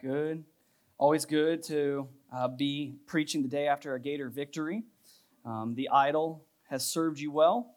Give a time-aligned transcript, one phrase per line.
[0.00, 0.44] Good.
[0.96, 4.84] Always good to uh, be preaching the day after a Gator victory.
[5.44, 7.74] Um, the idol has served you well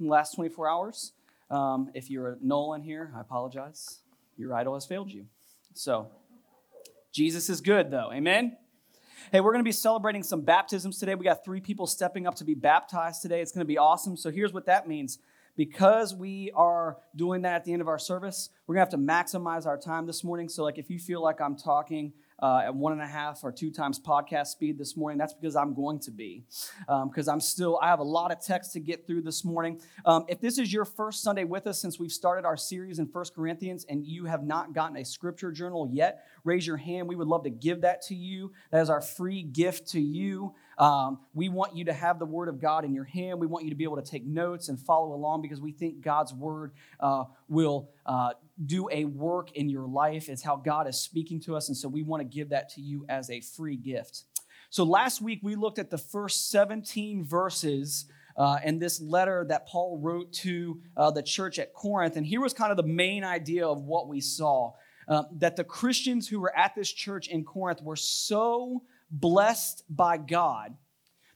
[0.00, 1.12] in the last 24 hours.
[1.50, 3.98] Um, if you're a Nolan here, I apologize.
[4.38, 5.26] Your idol has failed you.
[5.74, 6.08] So,
[7.12, 8.10] Jesus is good, though.
[8.14, 8.56] Amen?
[9.30, 11.16] Hey, we're going to be celebrating some baptisms today.
[11.16, 13.42] We got three people stepping up to be baptized today.
[13.42, 14.16] It's going to be awesome.
[14.16, 15.18] So, here's what that means
[15.56, 18.98] because we are doing that at the end of our service, we're gonna have to
[18.98, 20.48] maximize our time this morning.
[20.48, 22.12] So, like, if you feel like I'm talking
[22.42, 25.18] uh, at one and a half or two times podcast speed this morning.
[25.18, 26.44] That's because I'm going to be,
[26.80, 29.80] because um, I'm still, I have a lot of text to get through this morning.
[30.04, 33.06] Um, if this is your first Sunday with us since we've started our series in
[33.06, 37.08] First Corinthians and you have not gotten a scripture journal yet, raise your hand.
[37.08, 38.52] We would love to give that to you.
[38.70, 40.54] That is our free gift to you.
[40.78, 43.40] Um, we want you to have the Word of God in your hand.
[43.40, 46.02] We want you to be able to take notes and follow along because we think
[46.02, 48.32] God's Word uh, will uh,
[48.64, 50.28] do a work in your life.
[50.28, 51.68] It's how God is speaking to us.
[51.68, 54.24] And so we want to give that to you as a free gift.
[54.68, 58.06] So last week we looked at the first 17 verses.
[58.38, 62.16] Uh, and this letter that Paul wrote to uh, the church at Corinth.
[62.16, 64.74] And here was kind of the main idea of what we saw
[65.08, 70.16] uh, that the Christians who were at this church in Corinth were so blessed by
[70.16, 70.76] God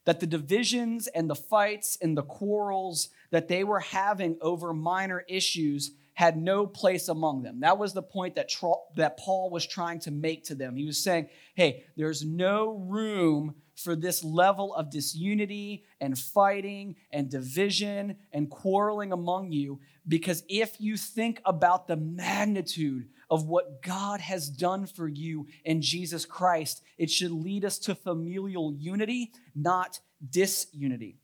[0.04, 5.24] that the divisions and the fights and the quarrels that they were having over minor
[5.28, 7.60] issues had no place among them.
[7.60, 8.50] That was the point that,
[8.96, 10.76] that Paul was trying to make to them.
[10.76, 17.30] He was saying, hey, there's no room for this level of disunity and fighting and
[17.30, 24.20] division and quarreling among you because if you think about the magnitude of what God
[24.20, 30.00] has done for you in Jesus Christ, it should lead us to familial unity, not
[30.28, 31.18] disunity.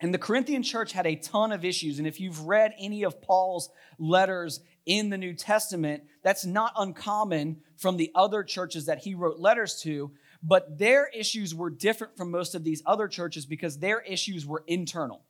[0.00, 1.98] And the Corinthian church had a ton of issues.
[1.98, 7.60] And if you've read any of Paul's letters in the New Testament, that's not uncommon
[7.76, 10.12] from the other churches that he wrote letters to.
[10.42, 14.64] But their issues were different from most of these other churches because their issues were
[14.66, 15.24] internal.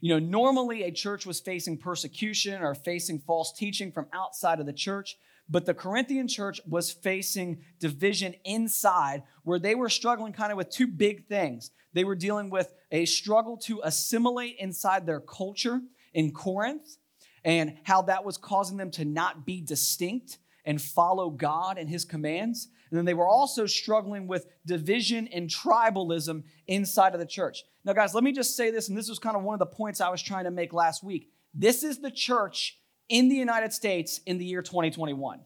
[0.00, 4.66] You know, normally a church was facing persecution or facing false teaching from outside of
[4.66, 5.16] the church.
[5.48, 10.70] But the Corinthian church was facing division inside where they were struggling kind of with
[10.70, 11.70] two big things.
[11.92, 15.80] They were dealing with a struggle to assimilate inside their culture
[16.14, 16.96] in Corinth
[17.44, 22.04] and how that was causing them to not be distinct and follow God and his
[22.04, 22.68] commands.
[22.90, 27.64] And then they were also struggling with division and tribalism inside of the church.
[27.84, 29.66] Now, guys, let me just say this, and this was kind of one of the
[29.66, 31.30] points I was trying to make last week.
[31.52, 32.78] This is the church
[33.08, 35.40] in the United States in the year 2021.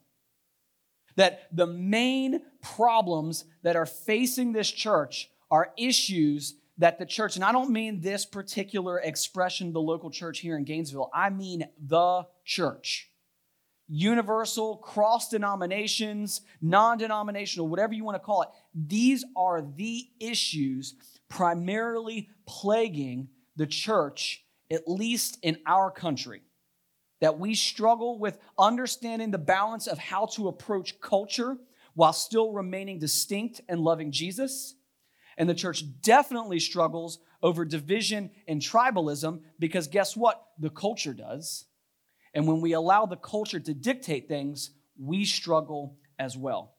[1.17, 7.45] That the main problems that are facing this church are issues that the church, and
[7.45, 12.27] I don't mean this particular expression, the local church here in Gainesville, I mean the
[12.45, 13.08] church.
[13.89, 18.49] Universal, cross denominations, non denominational, whatever you want to call it.
[18.75, 20.95] These are the issues
[21.29, 26.43] primarily plaguing the church, at least in our country
[27.21, 31.57] that we struggle with understanding the balance of how to approach culture
[31.95, 34.77] while still remaining distinct and loving Jesus.
[35.37, 40.45] And the church definitely struggles over division and tribalism because guess what?
[40.59, 41.65] The culture does.
[42.39, 46.77] And when we allow the culture to dictate things, we struggle as well.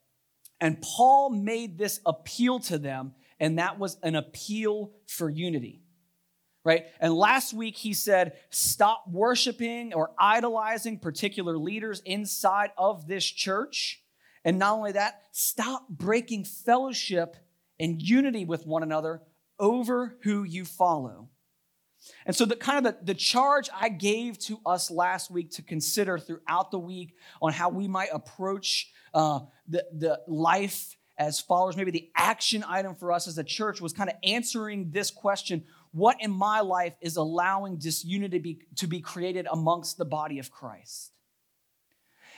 [0.62, 3.12] And Paul made this appeal to them,
[3.42, 5.82] and that was an appeal for unity
[6.66, 6.86] right?
[7.00, 14.04] And last week he said, stop worshiping or idolizing particular leaders inside of this church.
[14.44, 17.38] And not only that, stop breaking fellowship
[17.80, 19.22] and unity with one another
[19.58, 21.30] over who you follow.
[22.26, 25.62] And so, the kind of the, the charge I gave to us last week to
[25.62, 31.76] consider throughout the week on how we might approach uh, the, the life as followers,
[31.76, 35.64] maybe the action item for us as a church was kind of answering this question
[35.92, 40.40] what in my life is allowing disunity to be, to be created amongst the body
[40.40, 41.12] of Christ?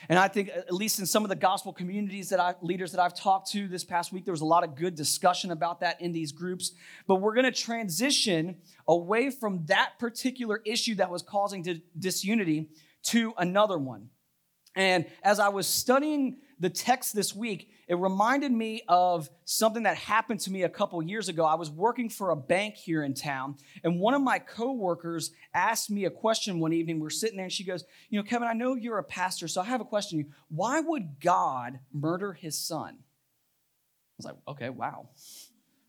[0.08, 3.00] And I think, at least in some of the gospel communities that I, leaders that
[3.00, 6.00] I've talked to this past week, there was a lot of good discussion about that
[6.00, 6.72] in these groups.
[7.06, 8.56] But we're going to transition
[8.88, 12.70] away from that particular issue that was causing disunity
[13.04, 14.08] to another one.
[14.74, 19.98] And as I was studying the text this week, it reminded me of something that
[19.98, 21.44] happened to me a couple years ago.
[21.44, 25.90] I was working for a bank here in town, and one of my coworkers asked
[25.90, 27.00] me a question one evening.
[27.00, 29.46] We are sitting there, and she goes, You know, Kevin, I know you're a pastor,
[29.46, 30.20] so I have a question.
[30.20, 30.24] You.
[30.48, 32.94] Why would God murder his son?
[32.94, 35.10] I was like, Okay, wow.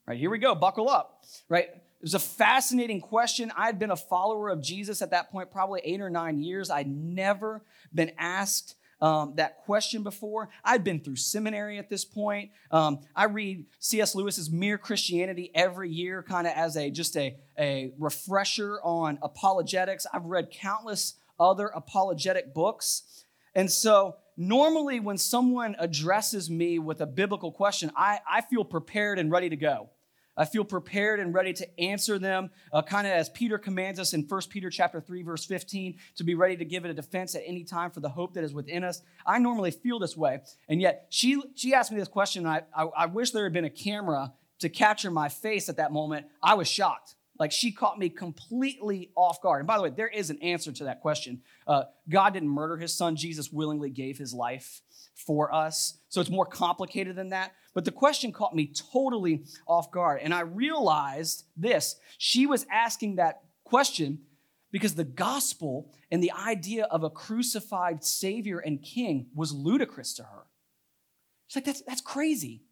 [0.06, 1.24] Right, here we go, buckle up.
[1.48, 1.70] Right?
[1.70, 3.50] It was a fascinating question.
[3.56, 6.70] I had been a follower of Jesus at that point, probably eight or nine years.
[6.70, 7.64] I'd never
[7.94, 10.50] been asked um, that question before.
[10.64, 12.52] I'd been through seminary at this point.
[12.72, 14.16] Um, I read C.S.
[14.16, 20.08] Lewis's Mere Christianity every year, kind of as a just a, a refresher on apologetics.
[20.14, 23.26] I've read countless other apologetic books.
[23.54, 29.20] And so normally when someone addresses me with a biblical question, I, I feel prepared
[29.20, 29.90] and ready to go.
[30.36, 34.14] I feel prepared and ready to answer them, uh, kind of as Peter commands us
[34.14, 37.36] in 1 Peter chapter 3, verse 15, to be ready to give it a defense
[37.36, 39.02] at any time for the hope that is within us.
[39.26, 40.40] I normally feel this way.
[40.68, 43.54] And yet she, she asked me this question, and I, I, I wish there had
[43.54, 46.26] been a camera to capture my face at that moment.
[46.42, 47.16] I was shocked.
[47.40, 49.62] Like she caught me completely off guard.
[49.62, 51.42] And by the way, there is an answer to that question.
[51.66, 54.82] Uh, God didn't murder his son, Jesus willingly gave his life
[55.16, 55.98] for us.
[56.10, 57.54] So it's more complicated than that.
[57.74, 60.22] But the question caught me totally off guard.
[60.22, 64.20] And I realized this she was asking that question
[64.72, 70.24] because the gospel and the idea of a crucified Savior and King was ludicrous to
[70.24, 70.44] her.
[71.48, 72.64] She's like, that's, that's crazy.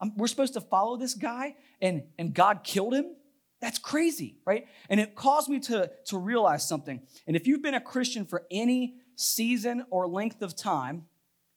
[0.00, 3.14] I'm, we're supposed to follow this guy and, and God killed him?
[3.60, 4.66] That's crazy, right?
[4.90, 7.00] And it caused me to, to realize something.
[7.26, 11.04] And if you've been a Christian for any season or length of time,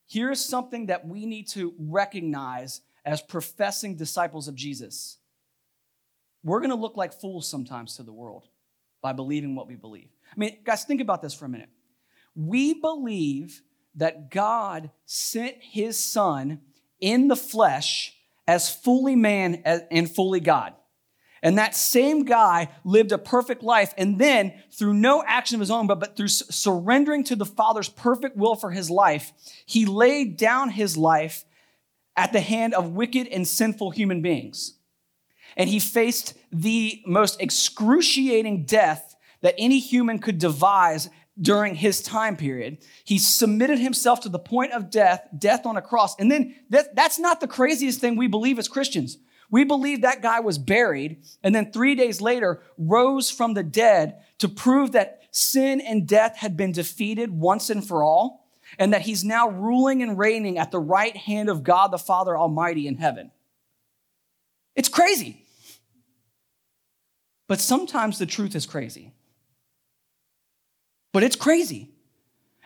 [0.09, 5.17] here's something that we need to recognize as professing disciples of Jesus.
[6.43, 8.47] We're going to look like fools sometimes to the world
[9.01, 10.09] by believing what we believe.
[10.31, 11.69] I mean, guys, think about this for a minute.
[12.35, 13.61] We believe
[13.95, 16.61] that God sent his son
[16.99, 18.15] in the flesh
[18.47, 20.73] as fully man and fully God.
[21.41, 23.93] And that same guy lived a perfect life.
[23.97, 27.89] And then, through no action of his own, but, but through surrendering to the Father's
[27.89, 29.31] perfect will for his life,
[29.65, 31.45] he laid down his life
[32.15, 34.73] at the hand of wicked and sinful human beings.
[35.55, 41.09] And he faced the most excruciating death that any human could devise
[41.41, 42.79] during his time period.
[43.05, 46.15] He submitted himself to the point of death, death on a cross.
[46.19, 49.17] And then that, that's not the craziest thing we believe as Christians.
[49.51, 54.23] We believe that guy was buried and then three days later rose from the dead
[54.39, 58.47] to prove that sin and death had been defeated once and for all
[58.77, 62.37] and that he's now ruling and reigning at the right hand of God the Father
[62.37, 63.31] Almighty in heaven.
[64.75, 65.45] It's crazy.
[67.47, 69.13] But sometimes the truth is crazy.
[71.11, 71.89] But it's crazy.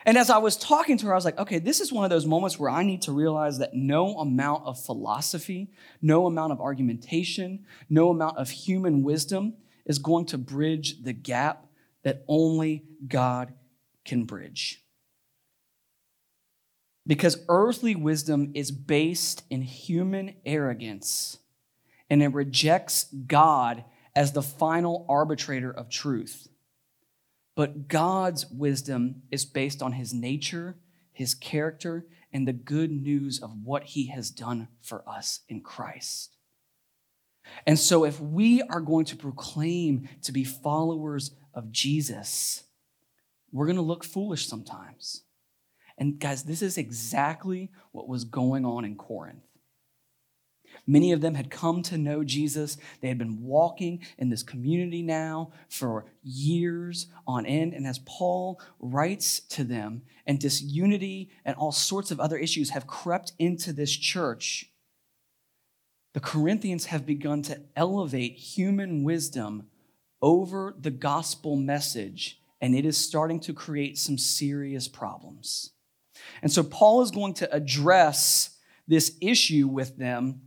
[0.06, 2.10] And as I was talking to her, I was like, okay, this is one of
[2.10, 5.72] those moments where I need to realize that no amount of philosophy,
[6.02, 9.54] no amount of argumentation, no amount of human wisdom
[9.86, 11.66] is going to bridge the gap
[12.02, 13.54] that only God
[14.04, 14.82] can bridge.
[17.06, 21.38] Because earthly wisdom is based in human arrogance
[22.10, 23.84] and it rejects God
[24.14, 26.48] as the final arbitrator of truth.
[27.54, 30.76] But God's wisdom is based on his nature,
[31.12, 36.36] his character, and the good news of what he has done for us in Christ.
[37.66, 42.64] And so, if we are going to proclaim to be followers of Jesus,
[43.52, 45.22] we're going to look foolish sometimes.
[45.96, 49.44] And guys, this is exactly what was going on in Corinth.
[50.86, 52.76] Many of them had come to know Jesus.
[53.00, 57.72] They had been walking in this community now for years on end.
[57.72, 62.86] And as Paul writes to them, and disunity and all sorts of other issues have
[62.86, 64.70] crept into this church,
[66.12, 69.68] the Corinthians have begun to elevate human wisdom
[70.22, 75.72] over the gospel message, and it is starting to create some serious problems.
[76.40, 80.40] And so Paul is going to address this issue with them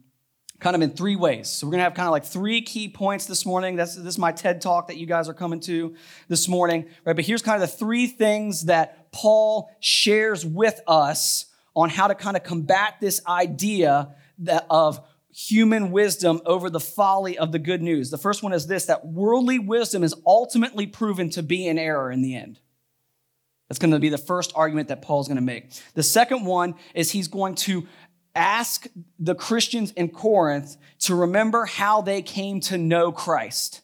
[0.60, 1.50] kind of in three ways.
[1.50, 3.76] So we're going to have kind of like three key points this morning.
[3.76, 5.96] This is my TED talk that you guys are coming to
[6.28, 7.16] this morning, right?
[7.16, 11.46] But here's kind of the three things that Paul shares with us
[11.76, 15.00] on how to kind of combat this idea that of
[15.32, 18.10] human wisdom over the folly of the good news.
[18.10, 22.12] The first one is this that worldly wisdom is ultimately proven to be an error
[22.12, 22.60] in the end.
[23.68, 25.72] That's going to be the first argument that Paul's going to make.
[25.94, 27.86] The second one is he's going to
[28.38, 28.88] ask
[29.20, 33.82] the Christians in Corinth to remember how they came to know Christ.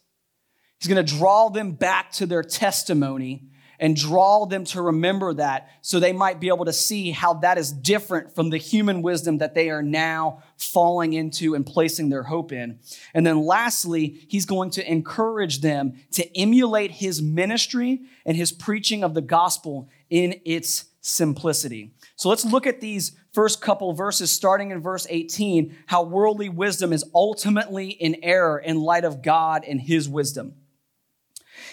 [0.78, 3.48] He's going to draw them back to their testimony
[3.80, 7.58] and draw them to remember that so they might be able to see how that
[7.58, 12.22] is different from the human wisdom that they are now falling into and placing their
[12.22, 12.78] hope in.
[13.12, 19.02] And then lastly, he's going to encourage them to emulate his ministry and his preaching
[19.02, 21.92] of the gospel in its simplicity.
[22.16, 26.92] So let's look at these first couple verses, starting in verse 18, how worldly wisdom
[26.92, 30.54] is ultimately in error in light of God and his wisdom.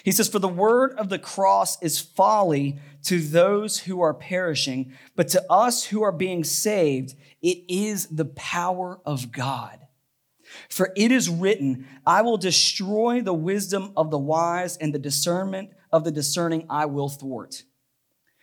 [0.03, 4.93] He says, For the word of the cross is folly to those who are perishing,
[5.15, 9.79] but to us who are being saved, it is the power of God.
[10.69, 15.69] For it is written, I will destroy the wisdom of the wise, and the discernment
[15.91, 17.63] of the discerning I will thwart.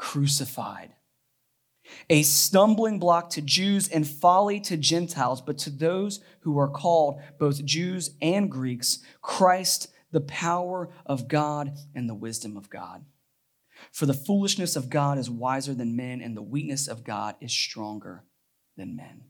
[0.00, 0.94] crucified.
[2.08, 7.20] A stumbling block to Jews and folly to Gentiles, but to those who are called,
[7.38, 13.04] both Jews and Greeks, Christ the power of God and the wisdom of God.
[13.92, 17.52] For the foolishness of God is wiser than men, and the weakness of God is
[17.52, 18.24] stronger
[18.76, 19.24] than men.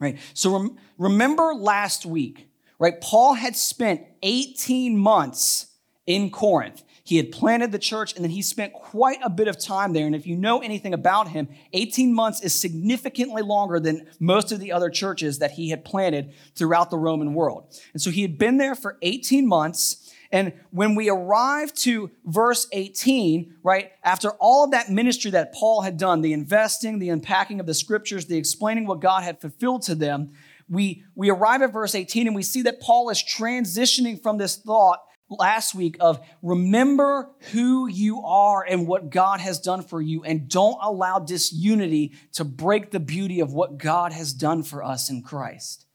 [0.00, 0.18] Right?
[0.34, 3.00] So rem- remember last week, right?
[3.00, 5.68] Paul had spent 18 months
[6.06, 6.82] in Corinth.
[7.04, 10.06] He had planted the church and then he spent quite a bit of time there.
[10.06, 14.60] And if you know anything about him, 18 months is significantly longer than most of
[14.60, 17.76] the other churches that he had planted throughout the Roman world.
[17.92, 20.12] And so he had been there for 18 months.
[20.30, 25.82] And when we arrive to verse 18, right, after all of that ministry that Paul
[25.82, 29.82] had done, the investing, the unpacking of the scriptures, the explaining what God had fulfilled
[29.82, 30.32] to them,
[30.68, 34.56] we, we arrive at verse 18 and we see that Paul is transitioning from this
[34.56, 35.00] thought
[35.38, 40.48] last week of remember who you are and what God has done for you, and
[40.48, 45.22] don't allow disunity to break the beauty of what God has done for us in
[45.22, 45.86] Christ.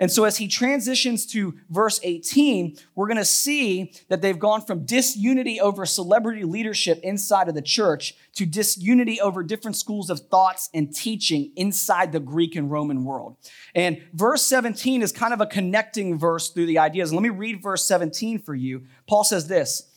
[0.00, 4.60] And so, as he transitions to verse 18, we're going to see that they've gone
[4.60, 10.20] from disunity over celebrity leadership inside of the church to disunity over different schools of
[10.20, 13.36] thoughts and teaching inside the Greek and Roman world.
[13.74, 17.12] And verse 17 is kind of a connecting verse through the ideas.
[17.12, 18.84] Let me read verse 17 for you.
[19.08, 19.90] Paul says this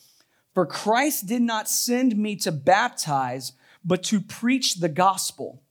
[0.52, 3.52] For Christ did not send me to baptize,
[3.84, 5.62] but to preach the gospel,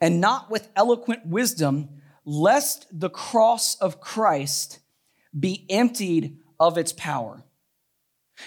[0.00, 1.90] and not with eloquent wisdom
[2.28, 4.80] lest the cross of Christ
[5.38, 7.42] be emptied of its power.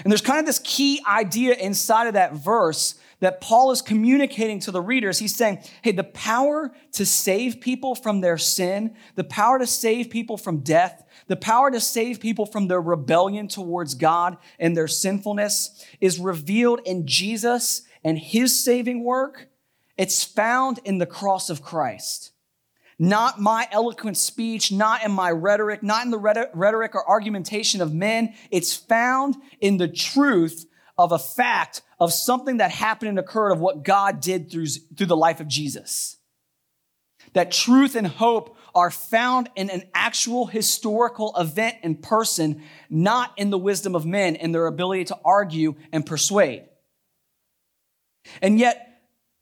[0.04, 4.60] And there's kind of this key idea inside of that verse that Paul is communicating
[4.62, 5.18] to the readers.
[5.18, 10.12] He's saying, hey, the power to save people from their sin, the power to save
[10.12, 14.88] people from death, the power to save people from their rebellion towards God and their
[14.88, 19.50] sinfulness is revealed in Jesus and his saving work.
[19.98, 22.31] It's found in the cross of Christ
[23.02, 27.92] not my eloquent speech, not in my rhetoric, not in the rhetoric or argumentation of
[27.92, 28.36] men.
[28.52, 30.68] It's found in the truth
[31.00, 35.08] of a fact of something that happened and occurred of what God did through, through
[35.08, 36.18] the life of Jesus.
[37.34, 43.50] That truth and hope are found in an actual historical event and person, not in
[43.50, 46.66] the wisdom of men and their ability to argue and persuade.
[48.44, 48.91] And yet,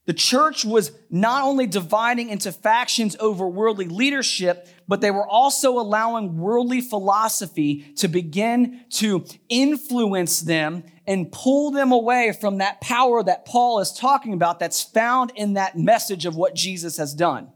[0.10, 5.78] the church was not only dividing into factions over worldly leadership, but they were also
[5.78, 13.22] allowing worldly philosophy to begin to influence them and pull them away from that power
[13.22, 17.52] that Paul is talking about that's found in that message of what Jesus has done.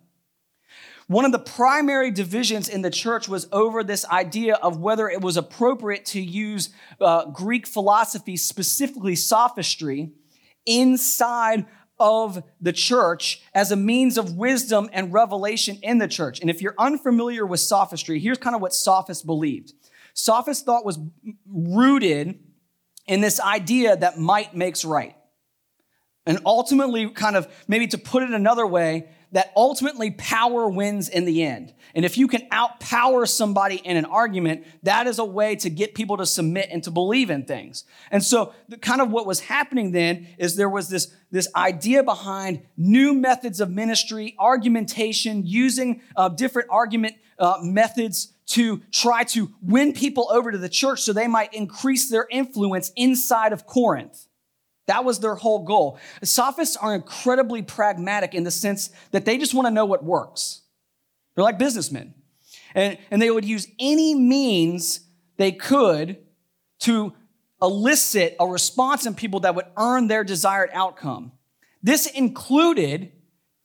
[1.08, 5.22] One of the primary divisions in the church was over this idea of whether it
[5.22, 6.70] was appropriate to use
[7.02, 10.12] uh, Greek philosophy, specifically sophistry,
[10.68, 11.66] inside
[12.00, 16.40] of the church as a means of wisdom and revelation in the church.
[16.42, 19.74] And if you're unfamiliar with sophistry, here's kind of what sophists believed.
[20.14, 21.00] Sophist thought was
[21.48, 22.40] rooted
[23.08, 25.16] in this idea that might makes right.
[26.26, 31.26] And ultimately, kind of maybe to put it another way, that ultimately power wins in
[31.26, 31.74] the end.
[31.96, 35.96] And if you can outpower somebody in an argument, that is a way to get
[35.96, 37.84] people to submit and to believe in things.
[38.12, 42.04] And so, the, kind of what was happening then is there was this, this idea
[42.04, 49.52] behind new methods of ministry, argumentation, using uh, different argument uh, methods to try to
[49.62, 54.28] win people over to the church so they might increase their influence inside of Corinth.
[54.88, 55.98] That was their whole goal.
[56.24, 60.62] Sophists are incredibly pragmatic in the sense that they just want to know what works.
[61.36, 62.14] They're like businessmen.
[62.76, 65.02] And, and they would use any means
[65.38, 66.18] they could
[66.80, 67.14] to
[67.62, 71.32] elicit a response in people that would earn their desired outcome.
[71.82, 73.12] This included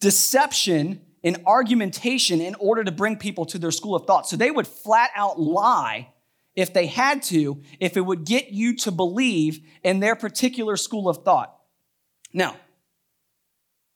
[0.00, 4.28] deception and argumentation in order to bring people to their school of thought.
[4.28, 6.12] So they would flat out lie
[6.58, 11.08] if they had to, if it would get you to believe in their particular school
[11.08, 11.56] of thought.
[12.32, 12.56] Now,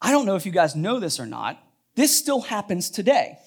[0.01, 1.61] I don't know if you guys know this or not.
[1.97, 3.39] This still happens today,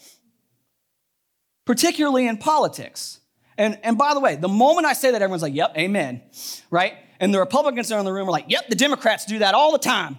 [1.64, 3.22] particularly in politics.
[3.58, 6.22] And, and by the way, the moment I say that, everyone's like, yep, amen,
[6.70, 6.96] right?
[7.22, 9.72] And the Republicans are in the room are like, yep, the Democrats do that all
[9.72, 10.18] the time,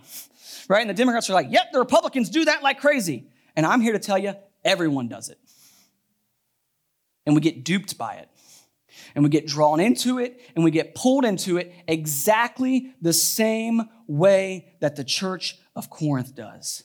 [0.71, 0.81] right?
[0.81, 3.29] And the Democrats are like, yep, the Republicans do that like crazy.
[3.57, 4.33] And I'm here to tell you,
[4.65, 5.39] everyone does it.
[7.27, 8.31] And we get duped by it.
[9.17, 13.83] And we get drawn into it and we get pulled into it exactly the same
[14.07, 16.85] way that the church of Corinth does.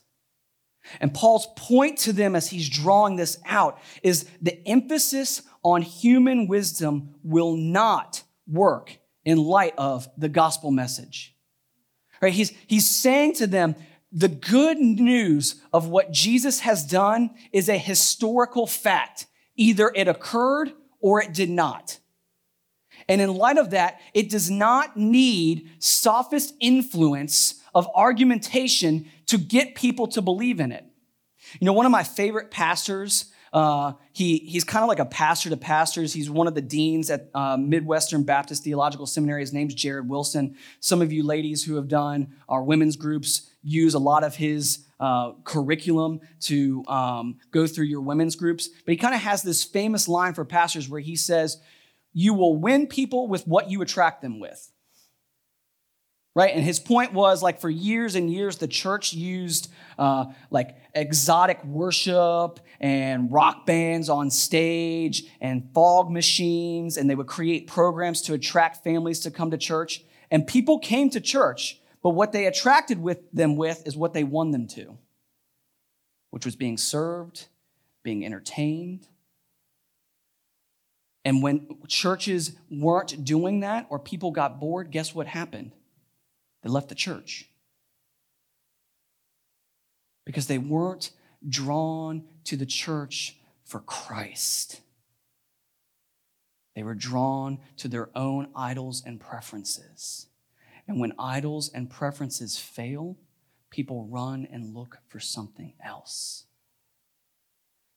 [1.02, 6.48] And Paul's point to them as he's drawing this out is the emphasis on human
[6.48, 11.36] wisdom will not work in light of the gospel message.
[12.22, 12.34] Right?
[12.34, 13.76] He's, he's saying to them,
[14.12, 19.28] the good news of what Jesus has done is a historical fact.
[19.56, 20.72] Either it occurred
[21.02, 22.00] or it did not.
[23.12, 29.76] And in light of that, it does not need sophist influence of argumentation to get
[29.76, 30.86] people to believe in it.
[31.60, 35.50] You know, one of my favorite pastors, uh, he, he's kind of like a pastor
[35.50, 36.14] to pastors.
[36.14, 39.42] He's one of the deans at uh, Midwestern Baptist Theological Seminary.
[39.42, 40.56] His name's Jared Wilson.
[40.80, 44.86] Some of you ladies who have done our women's groups use a lot of his
[45.02, 48.70] uh, curriculum to um, go through your women's groups.
[48.86, 51.58] But he kind of has this famous line for pastors where he says,
[52.14, 54.72] You will win people with what you attract them with
[56.34, 56.54] right?
[56.56, 61.64] And his point was like for years and years, the church used uh, like exotic
[61.66, 68.34] worship and rock bands on stage and fog machines, and they would create programs to
[68.34, 70.04] attract families to come to church.
[70.30, 74.24] And people came to church, but what they attracted with them with is what they
[74.24, 74.98] won them to,
[76.30, 77.48] which was being served,
[78.04, 79.08] being entertained.
[81.24, 85.72] And when churches weren't doing that or people got bored, guess what happened?
[86.64, 87.48] They left the church
[90.26, 91.12] because they weren't
[91.48, 94.82] drawn to the church for Christ.
[96.76, 100.28] They were drawn to their own idols and preferences.
[100.88, 103.18] And when idols and preferences fail,
[103.70, 106.46] people run and look for something else.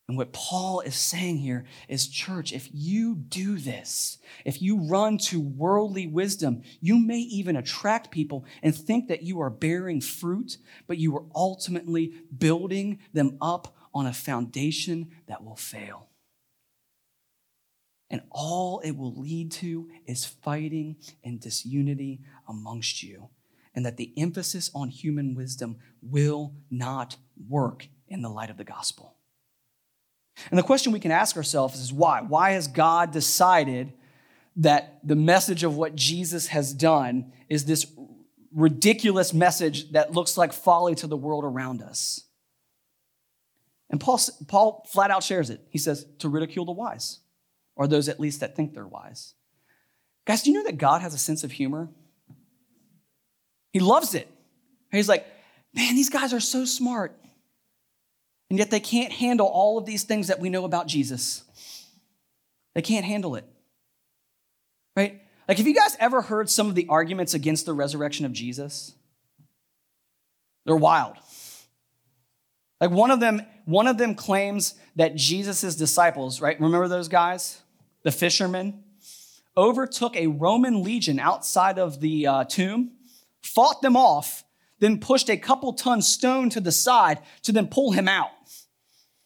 [0.06, 5.16] And what Paul is saying here is, church, if you do this, if you run
[5.18, 10.58] to worldly wisdom, you may even attract people and think that you are bearing fruit,
[10.86, 16.08] but you are ultimately building them up on a foundation that will fail.
[18.10, 23.30] And all it will lead to is fighting and disunity amongst you.
[23.74, 27.16] And that the emphasis on human wisdom will not
[27.48, 29.13] work in the light of the gospel.
[30.50, 32.20] And the question we can ask ourselves is why?
[32.22, 33.92] Why has God decided
[34.56, 37.86] that the message of what Jesus has done is this
[38.52, 42.22] ridiculous message that looks like folly to the world around us?
[43.90, 45.60] And Paul, Paul flat out shares it.
[45.70, 47.20] He says, to ridicule the wise,
[47.76, 49.34] or those at least that think they're wise.
[50.26, 51.90] Guys, do you know that God has a sense of humor?
[53.72, 54.28] He loves it.
[54.90, 55.26] He's like,
[55.74, 57.16] man, these guys are so smart.
[58.50, 61.42] And yet they can't handle all of these things that we know about Jesus.
[62.74, 63.44] They can't handle it.
[64.96, 65.22] Right?
[65.48, 68.94] Like, have you guys ever heard some of the arguments against the resurrection of Jesus?
[70.64, 71.16] They're wild.
[72.80, 76.58] Like one of them, one of them claims that Jesus' disciples, right?
[76.60, 77.60] Remember those guys?
[78.02, 78.84] The fishermen
[79.56, 82.92] overtook a Roman legion outside of the uh, tomb,
[83.42, 84.43] fought them off,
[84.84, 88.30] then pushed a couple ton stone to the side to then pull him out.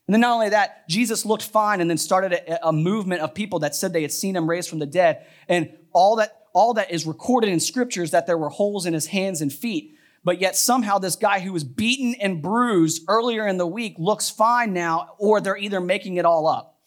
[0.07, 3.35] And then not only that, Jesus looked fine and then started a, a, movement of
[3.35, 5.27] people that said they had seen him raised from the dead.
[5.49, 9.07] And all that, all that is recorded in scriptures that there were holes in his
[9.07, 9.97] hands and feet.
[10.25, 14.31] But yet somehow this guy who was beaten and bruised earlier in the week looks
[14.31, 16.79] fine now, or they're either making it all up.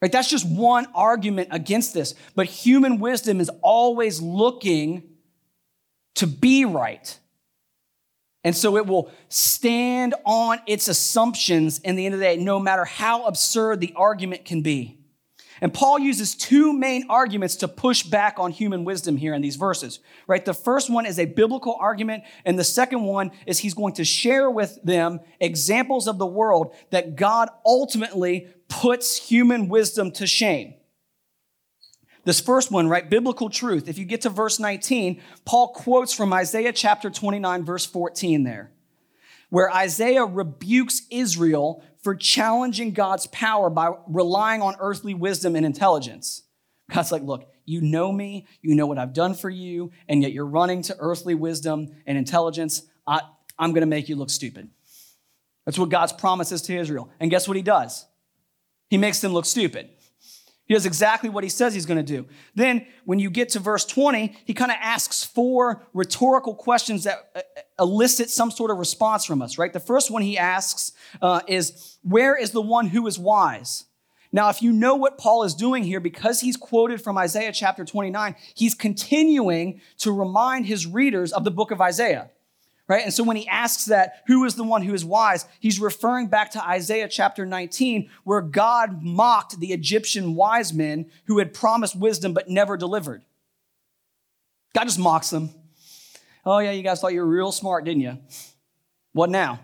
[0.00, 0.12] Right?
[0.12, 2.14] That's just one argument against this.
[2.34, 5.13] But human wisdom is always looking
[6.14, 7.18] to be right
[8.44, 12.60] and so it will stand on its assumptions in the end of the day, no
[12.60, 14.98] matter how absurd the argument can be.
[15.60, 19.56] And Paul uses two main arguments to push back on human wisdom here in these
[19.56, 20.44] verses, right?
[20.44, 24.04] The first one is a biblical argument, and the second one is he's going to
[24.04, 30.74] share with them examples of the world that God ultimately puts human wisdom to shame.
[32.24, 33.08] This first one, right?
[33.08, 33.88] Biblical truth.
[33.88, 38.72] If you get to verse 19, Paul quotes from Isaiah chapter 29, verse 14 there,
[39.50, 46.42] where Isaiah rebukes Israel for challenging God's power by relying on earthly wisdom and intelligence.
[46.90, 50.32] God's like, look, you know me, you know what I've done for you, and yet
[50.32, 52.82] you're running to earthly wisdom and intelligence.
[53.06, 53.20] I,
[53.58, 54.70] I'm going to make you look stupid.
[55.64, 57.10] That's what God's promises to Israel.
[57.20, 58.06] And guess what he does?
[58.90, 59.88] He makes them look stupid.
[60.66, 62.26] He does exactly what he says he's going to do.
[62.54, 67.30] Then, when you get to verse 20, he kind of asks four rhetorical questions that
[67.36, 67.40] uh,
[67.78, 69.72] elicit some sort of response from us, right?
[69.72, 73.84] The first one he asks uh, is, Where is the one who is wise?
[74.32, 77.84] Now, if you know what Paul is doing here, because he's quoted from Isaiah chapter
[77.84, 82.30] 29, he's continuing to remind his readers of the book of Isaiah
[82.88, 83.04] right?
[83.04, 85.46] And so when he asks that, who is the one who is wise?
[85.60, 91.38] He's referring back to Isaiah chapter 19, where God mocked the Egyptian wise men who
[91.38, 93.22] had promised wisdom but never delivered.
[94.74, 95.50] God just mocks them.
[96.44, 98.18] Oh, yeah, you guys thought you were real smart, didn't you?
[99.12, 99.60] What now?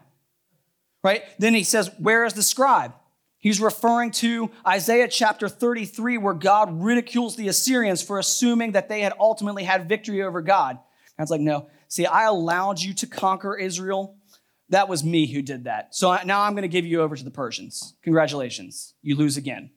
[1.02, 1.22] Right?
[1.38, 2.94] Then he says, Where is the scribe?
[3.38, 9.00] He's referring to Isaiah chapter 33, where God ridicules the Assyrians for assuming that they
[9.00, 10.78] had ultimately had victory over God.
[11.18, 14.16] God's like, No, See, I allowed you to conquer Israel.
[14.68, 15.92] That was me who did that.
[15.92, 17.96] So now I'm going to give you over to the Persians.
[18.03, 18.94] Congratulations.
[19.03, 19.70] You lose again.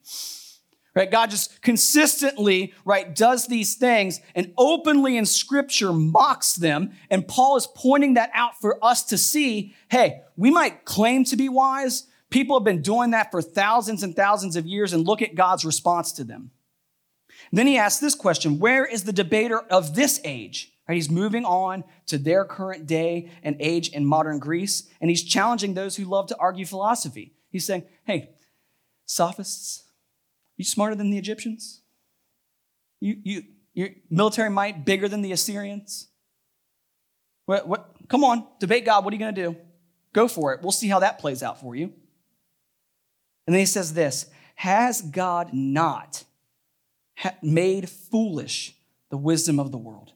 [0.95, 1.09] Right?
[1.09, 6.91] God just consistently, right, does these things and openly in scripture mocks them.
[7.09, 11.35] And Paul is pointing that out for us to see, hey, we might claim to
[11.35, 12.05] be wise.
[12.29, 15.65] People have been doing that for thousands and thousands of years and look at God's
[15.65, 16.51] response to them.
[17.51, 20.72] then he asks this question, where is the debater of this age?
[20.87, 20.95] Right?
[20.95, 25.73] He's moving on to their current day and age in modern Greece, and he's challenging
[25.73, 27.33] those who love to argue philosophy.
[27.49, 28.31] He's saying, hey,
[29.05, 29.83] sophists,
[30.57, 31.81] you smarter than the Egyptians?
[32.99, 33.43] You, you,
[33.73, 36.07] your military might bigger than the Assyrians?
[37.45, 39.03] What, what, come on, debate God.
[39.03, 39.57] What are you going to do?
[40.13, 40.61] Go for it.
[40.61, 41.93] We'll see how that plays out for you.
[43.45, 46.23] And then he says this Has God not
[47.41, 48.75] made foolish
[49.09, 50.13] the wisdom of the world?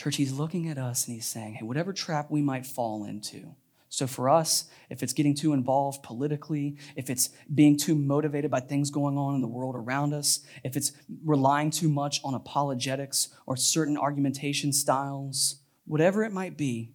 [0.00, 3.54] Church, he's looking at us and he's saying, hey, whatever trap we might fall into.
[3.90, 8.60] So for us, if it's getting too involved politically, if it's being too motivated by
[8.60, 13.28] things going on in the world around us, if it's relying too much on apologetics
[13.44, 16.94] or certain argumentation styles, whatever it might be,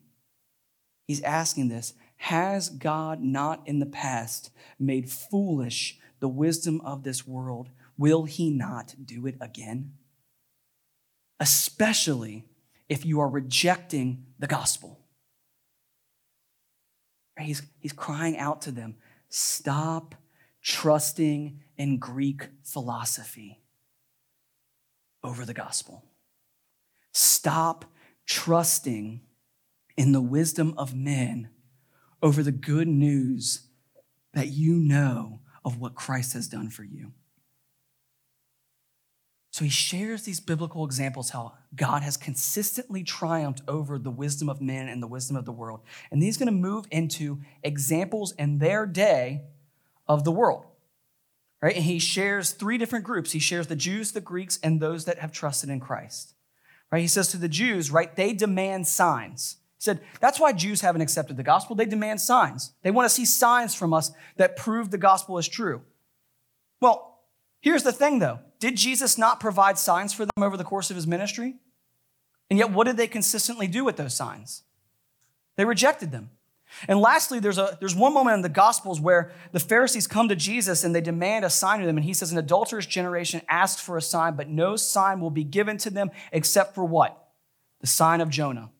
[1.06, 7.28] he's asking this Has God not in the past made foolish the wisdom of this
[7.28, 7.70] world?
[8.00, 9.94] Will he not do it again?
[11.40, 12.46] Especially
[12.90, 15.00] if you are rejecting the gospel.
[17.40, 18.96] He's, he's crying out to them
[19.30, 20.16] stop
[20.62, 23.62] trusting in Greek philosophy
[25.24, 26.06] over the gospel.
[27.12, 27.86] Stop
[28.26, 29.22] trusting
[29.98, 31.50] in the wisdom of men
[32.22, 33.68] over the good news
[34.34, 37.14] that you know of what Christ has done for you.
[39.56, 44.60] So he shares these biblical examples how God has consistently triumphed over the wisdom of
[44.60, 45.80] men and the wisdom of the world.
[46.12, 49.44] And he's going to move into examples in their day
[50.10, 50.66] of the world.
[51.62, 51.74] Right?
[51.74, 53.32] And he shares three different groups.
[53.32, 56.34] He shares the Jews, the Greeks, and those that have trusted in Christ.
[56.92, 57.00] Right?
[57.00, 59.56] He says to the Jews, right, they demand signs.
[59.78, 61.78] He said, that's why Jews haven't accepted the gospel.
[61.78, 62.74] They demand signs.
[62.82, 65.82] They want to see signs from us that prove the gospel is true.
[66.82, 67.14] Well,
[67.66, 70.96] Here's the thing though did Jesus not provide signs for them over the course of
[70.96, 71.56] his ministry?
[72.50, 74.64] And yet, what did they consistently do with those signs?
[75.56, 76.32] They rejected them.
[76.88, 80.36] And lastly, there's, a, there's one moment in the Gospels where the Pharisees come to
[80.36, 81.98] Jesus and they demand a sign of them.
[81.98, 85.44] And he says, An adulterous generation asks for a sign, but no sign will be
[85.44, 87.30] given to them except for what?
[87.82, 88.72] The sign of Jonah.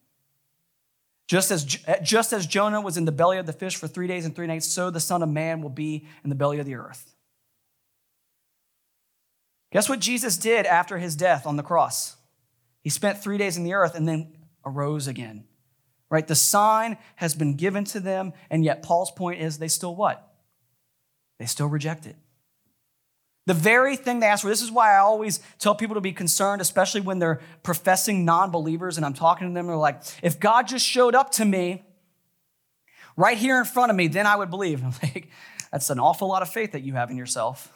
[1.28, 1.64] Just as,
[2.04, 4.46] just as Jonah was in the belly of the fish for three days and three
[4.46, 7.15] nights, so the Son of Man will be in the belly of the earth.
[9.76, 12.16] Guess what Jesus did after his death on the cross?
[12.82, 14.32] He spent three days in the earth and then
[14.66, 15.44] arose again.
[16.10, 16.26] Right?
[16.26, 20.34] The sign has been given to them, and yet Paul's point is they still what?
[21.40, 22.16] They still reject it.
[23.48, 26.14] The very thing they ask for, this is why I always tell people to be
[26.14, 29.68] concerned, especially when they're professing non believers and I'm talking to them.
[29.68, 31.84] They're like, if God just showed up to me
[33.18, 34.82] right here in front of me, then I would believe.
[34.86, 35.28] I'm like,
[35.70, 37.74] that's an awful lot of faith that you have in yourself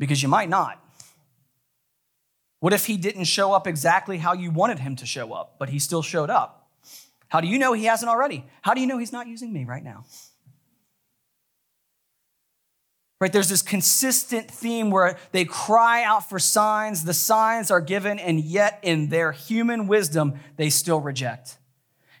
[0.00, 0.82] because you might not.
[2.58, 5.68] What if he didn't show up exactly how you wanted him to show up, but
[5.68, 6.68] he still showed up?
[7.28, 8.44] How do you know he hasn't already?
[8.62, 10.04] How do you know he's not using me right now?
[13.20, 13.32] Right?
[13.32, 18.40] There's this consistent theme where they cry out for signs, the signs are given, and
[18.40, 21.58] yet in their human wisdom, they still reject.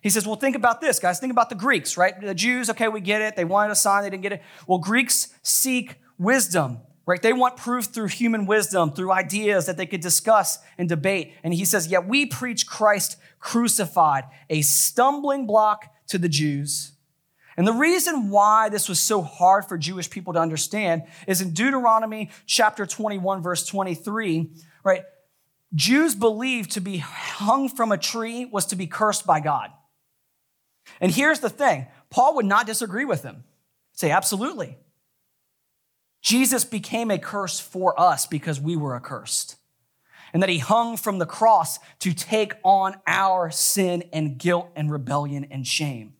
[0.02, 1.18] He says, Well, think about this, guys.
[1.18, 2.18] Think about the Greeks, right?
[2.20, 3.36] The Jews, okay, we get it.
[3.36, 4.42] They wanted a sign, they didn't get it.
[4.66, 7.22] Well, Greeks seek wisdom, right?
[7.22, 11.34] They want proof through human wisdom, through ideas that they could discuss and debate.
[11.42, 16.92] And he says, Yet we preach Christ crucified, a stumbling block to the Jews
[17.60, 21.52] and the reason why this was so hard for Jewish people to understand is in
[21.52, 24.50] Deuteronomy chapter 21, verse 23,
[24.82, 25.02] right?
[25.74, 29.68] Jews believed to be hung from a tree was to be cursed by God.
[31.02, 33.44] And here's the thing Paul would not disagree with him.
[33.92, 34.78] Say, absolutely.
[36.22, 39.56] Jesus became a curse for us because we were accursed.
[40.32, 44.90] And that he hung from the cross to take on our sin and guilt and
[44.90, 46.14] rebellion and shame.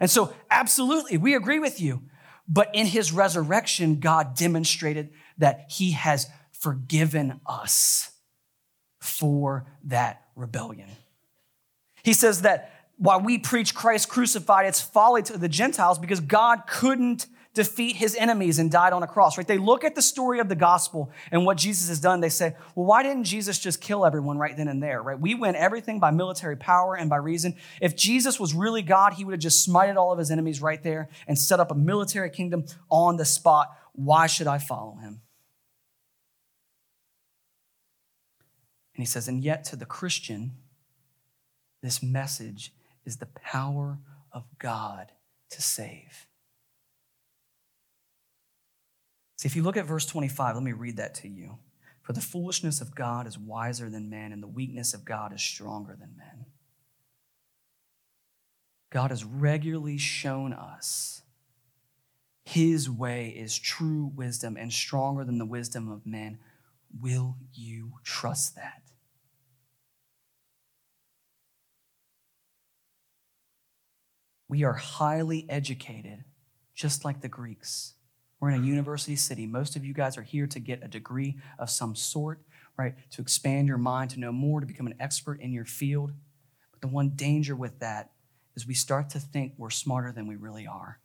[0.00, 2.02] And so, absolutely, we agree with you.
[2.48, 8.10] But in his resurrection, God demonstrated that he has forgiven us
[9.00, 10.88] for that rebellion.
[12.02, 16.62] He says that while we preach Christ crucified, it's folly to the Gentiles because God
[16.66, 19.46] couldn't defeat his enemies and died on a cross, right?
[19.46, 22.20] They look at the story of the gospel and what Jesus has done.
[22.20, 25.18] They say, well, why didn't Jesus just kill everyone right then and there, right?
[25.18, 27.54] We win everything by military power and by reason.
[27.80, 30.82] If Jesus was really God, he would have just smited all of his enemies right
[30.82, 33.68] there and set up a military kingdom on the spot.
[33.92, 35.20] Why should I follow him?
[38.96, 40.52] And he says, and yet to the Christian,
[41.82, 42.72] this message
[43.04, 43.98] is the power
[44.32, 45.12] of God
[45.50, 46.26] to save.
[49.44, 51.58] See, if you look at verse 25, let me read that to you.
[52.00, 55.42] For the foolishness of God is wiser than men, and the weakness of God is
[55.42, 56.46] stronger than men.
[58.90, 61.20] God has regularly shown us
[62.46, 66.38] his way is true wisdom and stronger than the wisdom of men.
[66.98, 68.80] Will you trust that?
[74.48, 76.24] We are highly educated,
[76.74, 77.92] just like the Greeks.
[78.44, 79.46] We're in a university city.
[79.46, 82.42] Most of you guys are here to get a degree of some sort,
[82.76, 82.94] right?
[83.12, 86.12] To expand your mind, to know more, to become an expert in your field.
[86.70, 88.10] But the one danger with that
[88.54, 91.00] is we start to think we're smarter than we really are.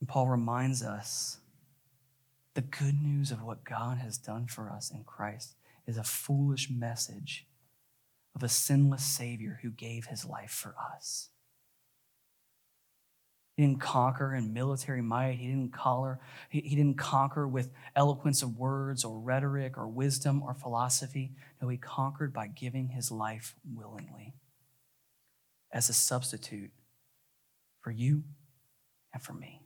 [0.00, 1.38] And Paul reminds us
[2.54, 5.54] the good news of what God has done for us in Christ
[5.86, 7.46] is a foolish message
[8.34, 11.28] of a sinless Savior who gave his life for us.
[13.56, 15.34] He didn't conquer in military might.
[15.34, 20.42] He didn't collar, he, he didn't conquer with eloquence of words or rhetoric or wisdom
[20.42, 21.32] or philosophy.
[21.62, 24.34] No, he conquered by giving his life willingly
[25.72, 26.72] as a substitute
[27.80, 28.24] for you
[29.12, 29.62] and for me.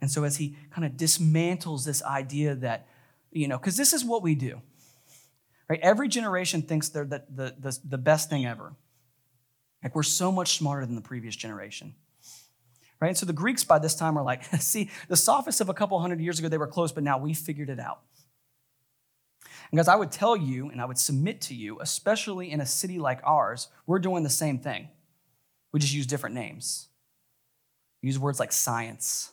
[0.00, 2.86] And so as he kind of dismantles this idea that,
[3.32, 4.60] you know, because this is what we do.
[5.68, 5.80] Right?
[5.82, 8.74] Every generation thinks they're the, the, the, the best thing ever.
[9.82, 11.94] Like we're so much smarter than the previous generation.
[13.00, 13.08] Right?
[13.08, 15.98] And so the Greeks by this time are like, see, the sophists of a couple
[16.00, 18.00] hundred years ago, they were close, but now we figured it out.
[19.70, 22.66] And guys, I would tell you and I would submit to you, especially in a
[22.66, 24.88] city like ours, we're doing the same thing.
[25.72, 26.88] We just use different names.
[28.02, 29.32] We use words like science,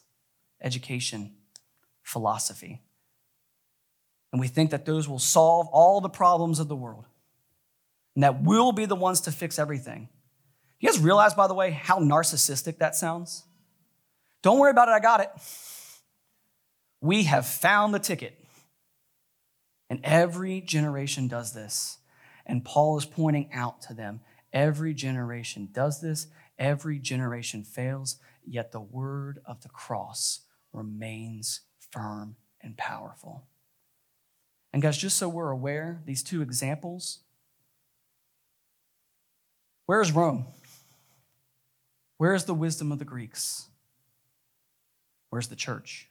[0.61, 1.35] education,
[2.03, 2.81] philosophy.
[4.31, 7.05] And we think that those will solve all the problems of the world
[8.15, 10.09] and that we'll be the ones to fix everything.
[10.85, 13.43] You guys realize, by the way, how narcissistic that sounds?
[14.43, 15.29] Don't worry about it, I got it.
[17.01, 18.37] We have found the ticket.
[19.89, 21.97] And every generation does this.
[22.45, 24.19] And Paul is pointing out to them
[24.53, 26.27] every generation does this,
[26.59, 33.47] every generation fails, yet the word of the cross remains firm and powerful.
[34.71, 37.21] And guys, just so we're aware, these two examples,
[39.87, 40.45] where's Rome?
[42.17, 43.67] Where is the wisdom of the Greeks?
[45.29, 46.09] Where's the church?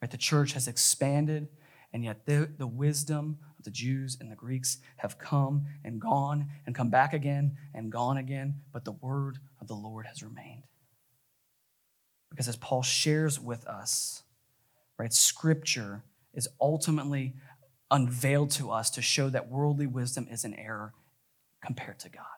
[0.00, 0.10] Right?
[0.10, 1.48] The church has expanded,
[1.92, 6.46] and yet the, the wisdom of the Jews and the Greeks have come and gone
[6.66, 10.62] and come back again and gone again, but the word of the Lord has remained.
[12.30, 14.22] Because as Paul shares with us,
[14.98, 17.34] right, scripture is ultimately
[17.90, 20.92] unveiled to us to show that worldly wisdom is an error
[21.64, 22.37] compared to God.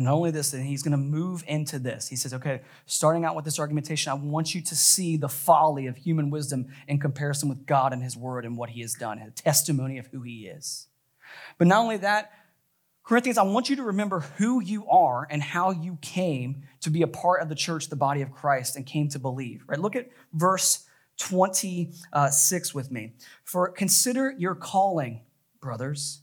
[0.00, 2.08] And not only this, then he's going to move into this.
[2.08, 5.88] He says, okay, starting out with this argumentation, I want you to see the folly
[5.88, 9.18] of human wisdom in comparison with God and his word and what he has done,
[9.18, 10.86] a testimony of who he is.
[11.58, 12.32] But not only that,
[13.04, 17.02] Corinthians, I want you to remember who you are and how you came to be
[17.02, 19.64] a part of the church, the body of Christ, and came to believe.
[19.66, 19.78] Right?
[19.78, 20.86] Look at verse
[21.18, 23.12] 26 with me.
[23.44, 25.20] For consider your calling,
[25.60, 26.22] brothers.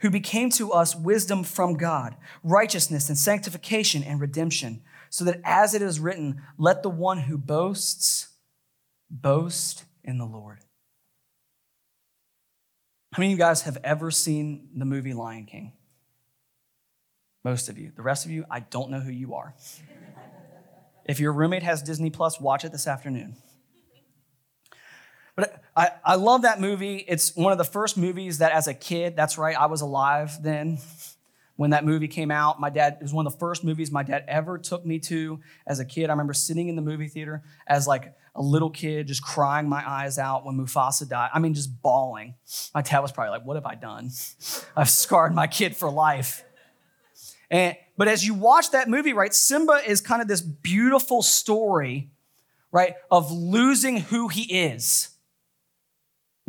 [0.00, 5.74] who became to us wisdom from God, righteousness and sanctification and redemption, so that as
[5.74, 8.28] it is written, let the one who boasts
[9.10, 10.58] boast in the Lord.
[13.12, 15.72] How many of you guys have ever seen the movie Lion King?
[17.42, 17.92] Most of you.
[17.96, 19.54] The rest of you, I don't know who you are.
[21.06, 23.36] if your roommate has Disney Plus, watch it this afternoon.
[25.38, 26.96] But I, I love that movie.
[27.06, 30.42] It's one of the first movies that, as a kid, that's right, I was alive
[30.42, 30.78] then
[31.54, 32.58] when that movie came out.
[32.58, 35.38] My dad, it was one of the first movies my dad ever took me to
[35.64, 36.10] as a kid.
[36.10, 39.88] I remember sitting in the movie theater as like a little kid, just crying my
[39.88, 41.30] eyes out when Mufasa died.
[41.32, 42.34] I mean, just bawling.
[42.74, 44.10] My dad was probably like, What have I done?
[44.76, 46.44] I've scarred my kid for life.
[47.48, 52.10] And, but as you watch that movie, right, Simba is kind of this beautiful story,
[52.72, 55.10] right, of losing who he is.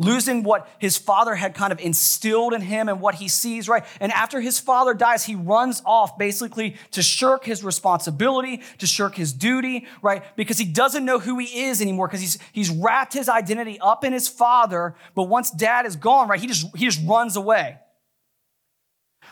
[0.00, 3.84] Losing what his father had kind of instilled in him and what he sees, right?
[4.00, 9.14] And after his father dies, he runs off basically to shirk his responsibility, to shirk
[9.14, 10.24] his duty, right?
[10.36, 14.02] Because he doesn't know who he is anymore because he's, he's wrapped his identity up
[14.02, 14.96] in his father.
[15.14, 17.78] But once dad is gone, right, he just, he just runs away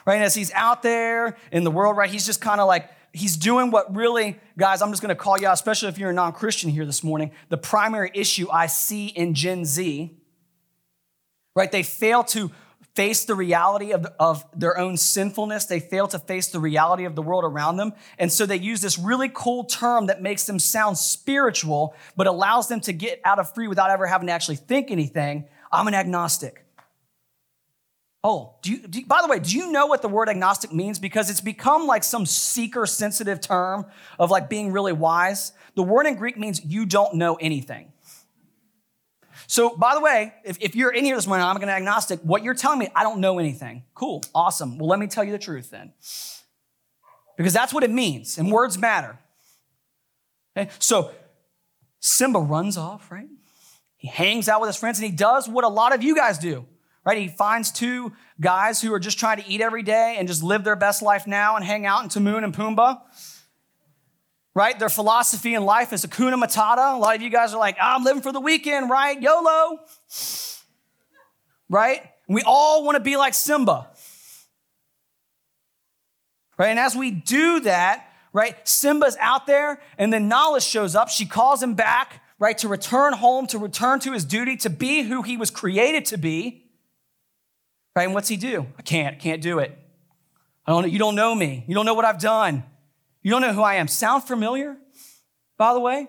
[0.09, 0.15] right?
[0.15, 3.37] And as he's out there in the world, right, he's just kind of like, he's
[3.37, 6.15] doing what really, guys, I'm just going to call you out, especially if you're a
[6.15, 7.31] non Christian here this morning.
[7.49, 10.18] The primary issue I see in Gen Z,
[11.55, 12.51] right, they fail to
[12.95, 15.67] face the reality of, of their own sinfulness.
[15.67, 17.93] They fail to face the reality of the world around them.
[18.19, 22.67] And so they use this really cool term that makes them sound spiritual, but allows
[22.67, 25.45] them to get out of free without ever having to actually think anything.
[25.71, 26.65] I'm an agnostic.
[28.25, 30.73] Oh, do you, do you, by the way, do you know what the word agnostic
[30.73, 30.99] means?
[30.99, 33.87] Because it's become like some seeker sensitive term
[34.19, 35.53] of like being really wise.
[35.77, 37.93] The word in Greek means you don't know anything.
[39.51, 42.45] So, by the way, if, if you're in here this morning, I'm an agnostic, what
[42.45, 43.85] you're telling me, I don't know anything.
[43.95, 44.79] Cool, awesome.
[44.79, 45.95] Well, let me tell you the truth then.
[47.37, 49.19] Because that's what it means, and words matter.
[50.57, 50.71] Okay?
[50.79, 51.13] So,
[51.99, 53.29] Simba runs off, right?
[53.97, 56.39] He hangs out with his friends and he does what a lot of you guys
[56.39, 56.67] do
[57.09, 57.23] right?
[57.23, 60.63] He finds two guys who are just trying to eat every day and just live
[60.63, 63.01] their best life now and hang out in Timon and Pumbaa.
[64.59, 64.77] Right?
[64.77, 66.97] Their philosophy in life is Hakuna Matata.
[66.97, 69.23] A lot of you guys are like, oh, I'm living for the weekend, right?
[69.23, 69.79] YOLO.
[71.71, 72.03] Right?
[72.29, 73.87] we all want to be like Simba.
[76.59, 76.71] Right?
[76.71, 81.09] And as we do that, right, Simba's out there, and then Nala shows up.
[81.09, 85.03] She calls him back, right, to return home, to return to his duty, to be
[85.03, 86.65] who he was created to be.
[87.95, 88.07] Right?
[88.07, 88.67] And what's he do?
[88.77, 89.79] I can't, can't do it.
[90.67, 91.63] I don't, you don't know me.
[91.69, 92.65] You don't know what I've done.
[93.23, 93.89] You don't know who I am.
[93.89, 94.77] Sound familiar,
[95.57, 96.09] by the way?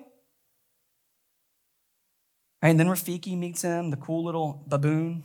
[2.61, 5.23] And then Rafiki meets him, the cool little baboon.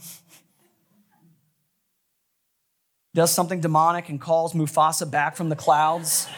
[3.15, 6.29] Does something demonic and calls Mufasa back from the clouds.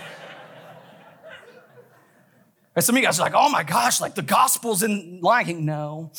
[2.74, 5.46] And some of you guys are like, oh my gosh, like the gospel's in Lion
[5.46, 5.64] King.
[5.64, 6.12] No,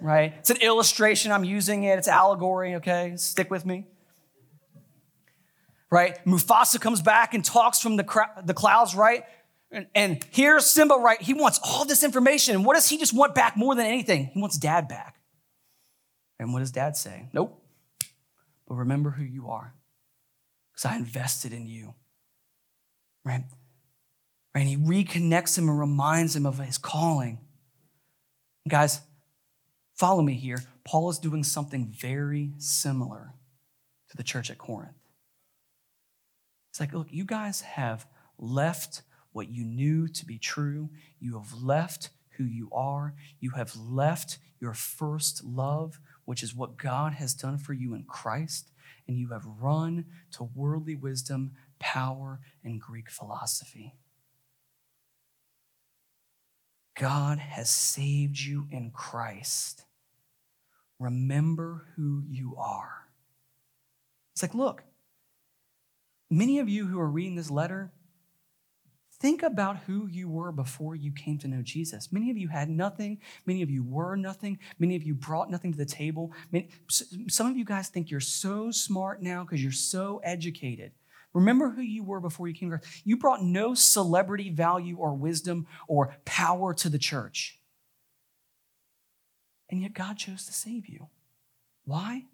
[0.00, 0.32] right?
[0.38, 1.30] It's an illustration.
[1.32, 1.98] I'm using it.
[1.98, 3.12] It's allegory, okay?
[3.16, 3.84] Stick with me.
[5.90, 6.22] Right?
[6.26, 9.24] Mufasa comes back and talks from the, the clouds, right?
[9.70, 11.20] And, and here's Simba, right?
[11.20, 12.54] He wants all this information.
[12.54, 14.30] And what does he just want back more than anything?
[14.32, 15.16] He wants dad back.
[16.38, 17.28] And what does dad say?
[17.32, 17.62] Nope.
[18.66, 19.74] But remember who you are
[20.72, 21.94] because I invested in you.
[23.24, 23.44] Right?
[24.54, 27.38] And he reconnects him and reminds him of his calling.
[28.68, 29.00] Guys,
[29.94, 30.62] follow me here.
[30.84, 33.34] Paul is doing something very similar
[34.10, 34.97] to the church at Corinth.
[36.78, 38.06] It's like, look, you guys have
[38.38, 40.90] left what you knew to be true.
[41.18, 43.14] You have left who you are.
[43.40, 48.04] You have left your first love, which is what God has done for you in
[48.04, 48.70] Christ.
[49.08, 50.04] And you have run
[50.34, 51.50] to worldly wisdom,
[51.80, 53.96] power, and Greek philosophy.
[56.94, 59.84] God has saved you in Christ.
[61.00, 63.08] Remember who you are.
[64.32, 64.84] It's like, look,
[66.30, 67.90] Many of you who are reading this letter,
[69.20, 72.12] think about who you were before you came to know Jesus.
[72.12, 73.18] Many of you had nothing.
[73.46, 74.58] Many of you were nothing.
[74.78, 76.32] Many of you brought nothing to the table.
[77.28, 80.92] some of you guys think you're so smart now because you're so educated.
[81.34, 83.02] Remember who you were before you came to Christ.
[83.04, 87.58] You brought no celebrity value or wisdom or power to the church.
[89.70, 91.08] And yet God chose to save you.
[91.84, 92.24] Why?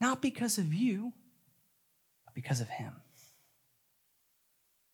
[0.00, 1.12] Not because of you,
[2.34, 2.92] because of Him.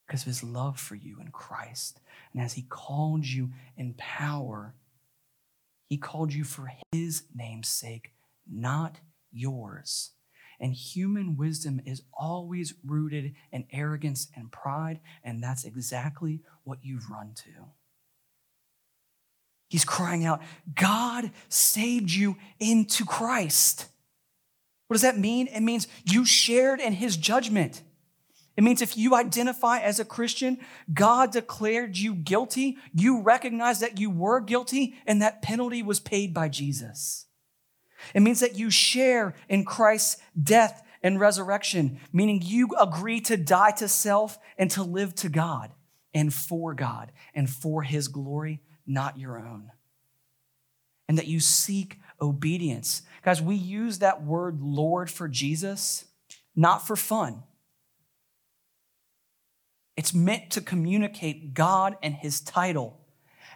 [0.06, 2.00] Because of His love for you in Christ.
[2.32, 4.74] And as He called you in power,
[5.88, 8.12] He called you for His name's sake,
[8.50, 9.00] not
[9.32, 10.10] yours.
[10.60, 17.08] And human wisdom is always rooted in arrogance and pride, and that's exactly what you've
[17.10, 17.50] run to.
[19.70, 20.42] He's crying out,
[20.74, 23.86] God saved you into Christ.
[24.90, 25.46] What does that mean?
[25.46, 27.84] It means you shared in his judgment.
[28.56, 30.58] It means if you identify as a Christian,
[30.92, 36.34] God declared you guilty, you recognize that you were guilty, and that penalty was paid
[36.34, 37.26] by Jesus.
[38.16, 43.70] It means that you share in Christ's death and resurrection, meaning you agree to die
[43.76, 45.70] to self and to live to God
[46.12, 49.70] and for God and for his glory, not your own.
[51.08, 53.02] And that you seek obedience.
[53.22, 56.04] Guys, we use that word Lord for Jesus
[56.56, 57.42] not for fun.
[59.96, 63.00] It's meant to communicate God and his title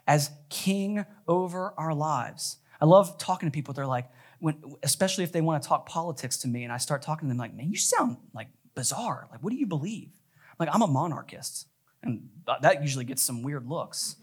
[0.07, 2.59] as king over our lives.
[2.81, 3.73] I love talking to people.
[3.73, 4.11] They're like,
[4.41, 7.31] when, especially if they want to talk politics to me and I start talking to
[7.31, 9.29] them like, man, you sound like bizarre.
[9.31, 10.11] Like, what do you believe?
[10.51, 11.67] I'm like, I'm a monarchist.
[12.03, 12.29] And
[12.61, 14.17] that usually gets some weird looks.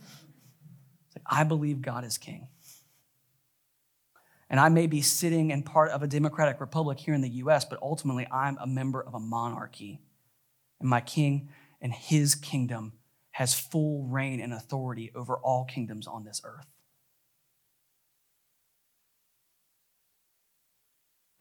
[1.16, 2.48] Like, I believe God is king.
[4.52, 7.64] And I may be sitting in part of a democratic republic here in the US,
[7.64, 10.02] but ultimately I'm a member of a monarchy.
[10.82, 11.48] And my king
[11.82, 12.92] and his kingdom
[13.32, 16.68] has full reign and authority over all kingdoms on this earth.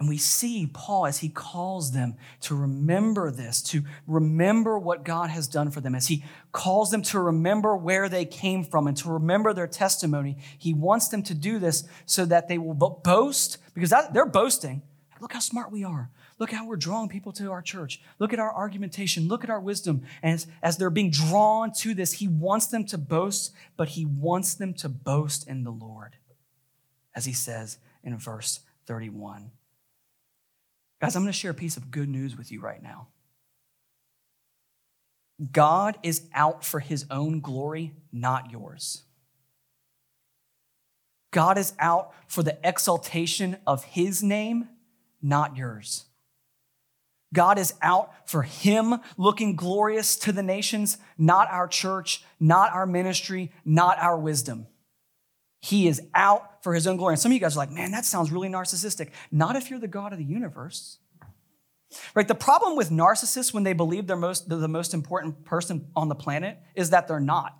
[0.00, 5.28] And we see Paul as he calls them to remember this, to remember what God
[5.28, 8.96] has done for them, as he calls them to remember where they came from and
[8.96, 10.38] to remember their testimony.
[10.58, 12.72] He wants them to do this so that they will
[13.04, 14.80] boast, because that, they're boasting.
[15.20, 16.10] Look how smart we are.
[16.38, 18.00] Look how we're drawing people to our church.
[18.18, 19.28] Look at our argumentation.
[19.28, 20.04] Look at our wisdom.
[20.22, 24.06] And as, as they're being drawn to this, he wants them to boast, but he
[24.06, 26.16] wants them to boast in the Lord,
[27.14, 29.50] as he says in verse 31.
[31.00, 33.08] Guys, I'm going to share a piece of good news with you right now.
[35.52, 39.04] God is out for his own glory, not yours.
[41.30, 44.68] God is out for the exaltation of his name,
[45.22, 46.04] not yours.
[47.32, 52.86] God is out for him looking glorious to the nations, not our church, not our
[52.86, 54.66] ministry, not our wisdom.
[55.60, 57.14] He is out for his own glory.
[57.14, 59.10] And some of you guys are like, man, that sounds really narcissistic.
[59.30, 60.98] Not if you're the God of the universe.
[62.14, 62.28] Right?
[62.28, 66.08] The problem with narcissists when they believe they're, most, they're the most important person on
[66.08, 67.56] the planet is that they're not.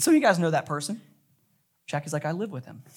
[0.00, 1.00] Some of you guys know that person.
[1.86, 2.82] Jackie's like, I live with him.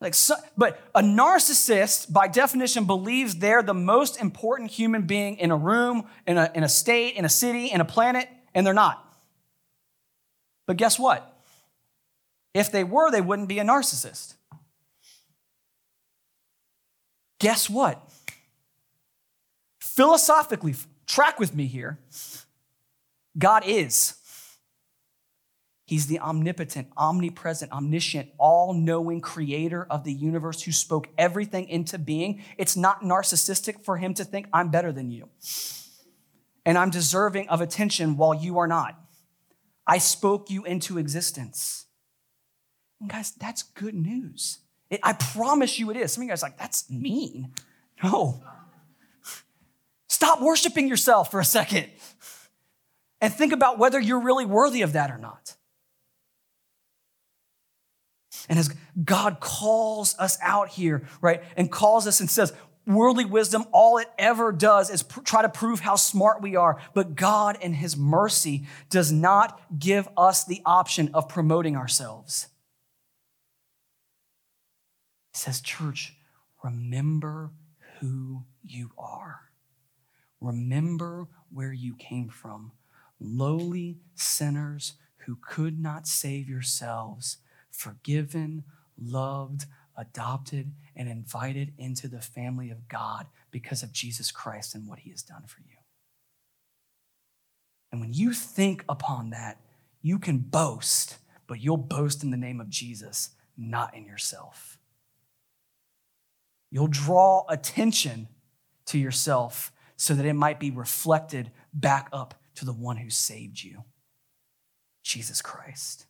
[0.00, 5.50] Like, so, but a narcissist, by definition, believes they're the most important human being in
[5.50, 8.74] a room, in a, in a state, in a city, in a planet, and they're
[8.74, 9.03] not.
[10.66, 11.38] But guess what?
[12.54, 14.34] If they were, they wouldn't be a narcissist.
[17.40, 18.00] Guess what?
[19.80, 20.74] Philosophically,
[21.06, 21.98] track with me here.
[23.36, 24.14] God is.
[25.86, 31.98] He's the omnipotent, omnipresent, omniscient, all knowing creator of the universe who spoke everything into
[31.98, 32.42] being.
[32.56, 35.28] It's not narcissistic for him to think, I'm better than you.
[36.64, 38.98] And I'm deserving of attention while you are not.
[39.86, 41.86] I spoke you into existence.
[43.00, 44.58] And guys, that's good news.
[44.90, 46.12] It, I promise you it is.
[46.12, 47.52] Some of you guys like, that's mean.
[48.02, 48.42] No.
[50.08, 51.88] Stop worshiping yourself for a second
[53.20, 55.56] and think about whether you're really worthy of that or not.
[58.48, 62.52] And as God calls us out here, right, and calls us and says,
[62.86, 66.80] worldly wisdom, all it ever does is pr- try to prove how smart we are.
[66.92, 72.48] But God, in His mercy, does not give us the option of promoting ourselves.
[75.32, 76.14] He says, Church,
[76.62, 77.52] remember
[78.00, 79.40] who you are.
[80.40, 82.72] Remember where you came from.
[83.18, 84.94] Lowly sinners
[85.26, 87.38] who could not save yourselves,
[87.70, 88.64] forgiven,
[89.00, 89.64] loved,
[89.96, 95.10] adopted and invited into the family of God because of Jesus Christ and what he
[95.10, 95.76] has done for you.
[97.92, 99.60] And when you think upon that,
[100.02, 104.78] you can boast, but you'll boast in the name of Jesus, not in yourself.
[106.70, 108.28] You'll draw attention
[108.86, 113.62] to yourself so that it might be reflected back up to the one who saved
[113.62, 113.84] you,
[115.02, 116.06] Jesus Christ.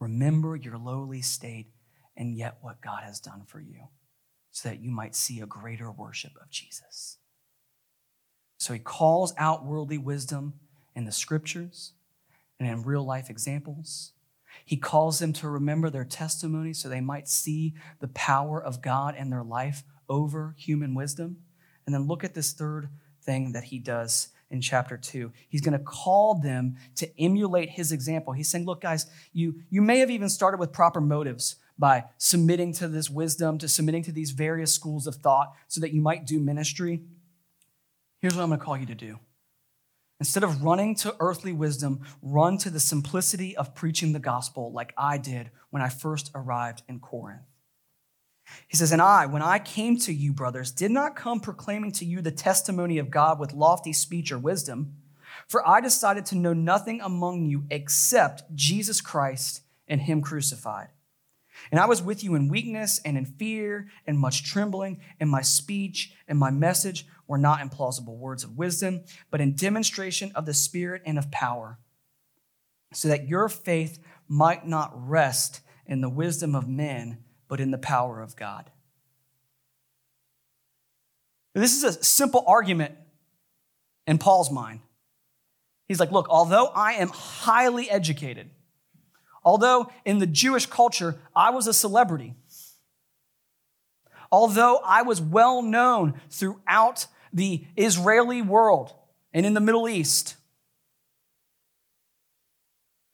[0.00, 1.66] Remember your lowly state
[2.16, 3.88] and yet what God has done for you
[4.50, 7.18] so that you might see a greater worship of Jesus.
[8.58, 10.54] So he calls out worldly wisdom
[10.94, 11.92] in the scriptures
[12.60, 14.12] and in real life examples.
[14.64, 19.16] He calls them to remember their testimony so they might see the power of God
[19.16, 21.38] in their life over human wisdom.
[21.86, 22.88] And then look at this third
[23.22, 25.32] thing that he does in chapter 2.
[25.48, 28.34] He's going to call them to emulate his example.
[28.34, 32.72] He's saying, Look, guys, you, you may have even started with proper motives by submitting
[32.74, 36.26] to this wisdom, to submitting to these various schools of thought so that you might
[36.26, 37.02] do ministry.
[38.20, 39.18] Here's what I'm going to call you to do.
[40.20, 44.94] Instead of running to earthly wisdom, run to the simplicity of preaching the gospel like
[44.96, 47.42] I did when I first arrived in Corinth.
[48.68, 52.04] He says, And I, when I came to you, brothers, did not come proclaiming to
[52.04, 54.94] you the testimony of God with lofty speech or wisdom,
[55.48, 60.88] for I decided to know nothing among you except Jesus Christ and Him crucified.
[61.70, 65.42] And I was with you in weakness and in fear and much trembling, and my
[65.42, 70.44] speech and my message were not in plausible words of wisdom, but in demonstration of
[70.44, 71.78] the Spirit and of power,
[72.92, 73.98] so that your faith
[74.28, 78.70] might not rest in the wisdom of men, but in the power of God.
[81.54, 82.94] This is a simple argument
[84.06, 84.80] in Paul's mind.
[85.86, 88.50] He's like, look, although I am highly educated,
[89.44, 92.34] Although in the Jewish culture, I was a celebrity.
[94.30, 98.94] Although I was well known throughout the Israeli world
[99.32, 100.36] and in the Middle East,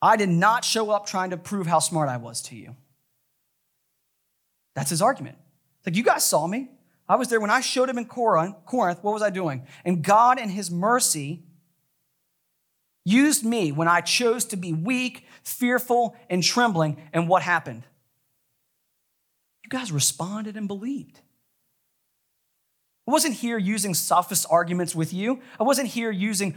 [0.00, 2.76] I did not show up trying to prove how smart I was to you.
[4.74, 5.38] That's his argument.
[5.84, 6.70] Like, you guys saw me.
[7.08, 8.54] I was there when I showed him in Corinth.
[8.70, 9.66] What was I doing?
[9.84, 11.42] And God, in his mercy,
[13.08, 16.96] used me when I chose to be weak, fearful, and trembling.
[17.12, 17.84] And what happened?
[19.64, 21.20] You guys responded and believed.
[23.06, 25.40] I wasn't here using sophist arguments with you.
[25.58, 26.56] I wasn't here using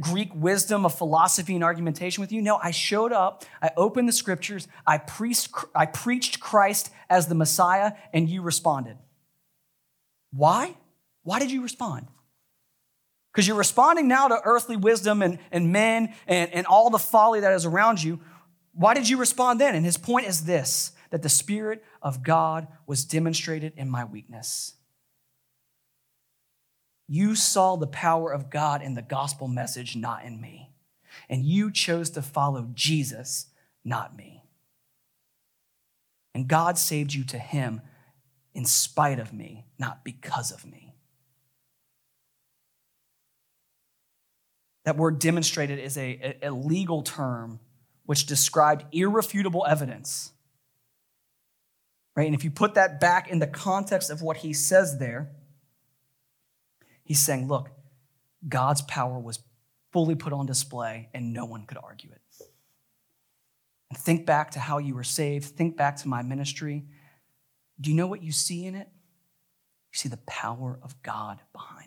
[0.00, 2.40] Greek wisdom of philosophy and argumentation with you.
[2.40, 7.34] No, I showed up, I opened the scriptures, I preached, I preached Christ as the
[7.34, 8.96] Messiah, and you responded.
[10.32, 10.74] Why?
[11.22, 12.06] Why did you respond?
[13.32, 17.40] Because you're responding now to earthly wisdom and, and men and, and all the folly
[17.40, 18.20] that is around you.
[18.72, 19.74] Why did you respond then?
[19.74, 24.74] And his point is this that the Spirit of God was demonstrated in my weakness.
[27.08, 30.70] You saw the power of God in the gospel message, not in me.
[31.28, 33.46] And you chose to follow Jesus,
[33.84, 34.44] not me.
[36.34, 37.80] And God saved you to him
[38.54, 40.89] in spite of me, not because of me.
[44.84, 47.60] That word demonstrated is a, a legal term
[48.06, 50.32] which described irrefutable evidence.
[52.16, 52.26] Right?
[52.26, 55.30] And if you put that back in the context of what he says there,
[57.04, 57.70] he's saying, look,
[58.48, 59.38] God's power was
[59.92, 62.20] fully put on display and no one could argue it.
[63.90, 66.84] And think back to how you were saved, think back to my ministry.
[67.80, 68.88] Do you know what you see in it?
[69.92, 71.79] You see the power of God behind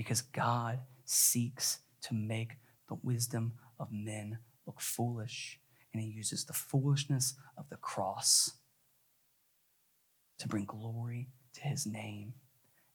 [0.00, 2.52] because God seeks to make
[2.88, 5.60] the wisdom of men look foolish,
[5.92, 8.52] and he uses the foolishness of the cross
[10.38, 12.32] to bring glory to his name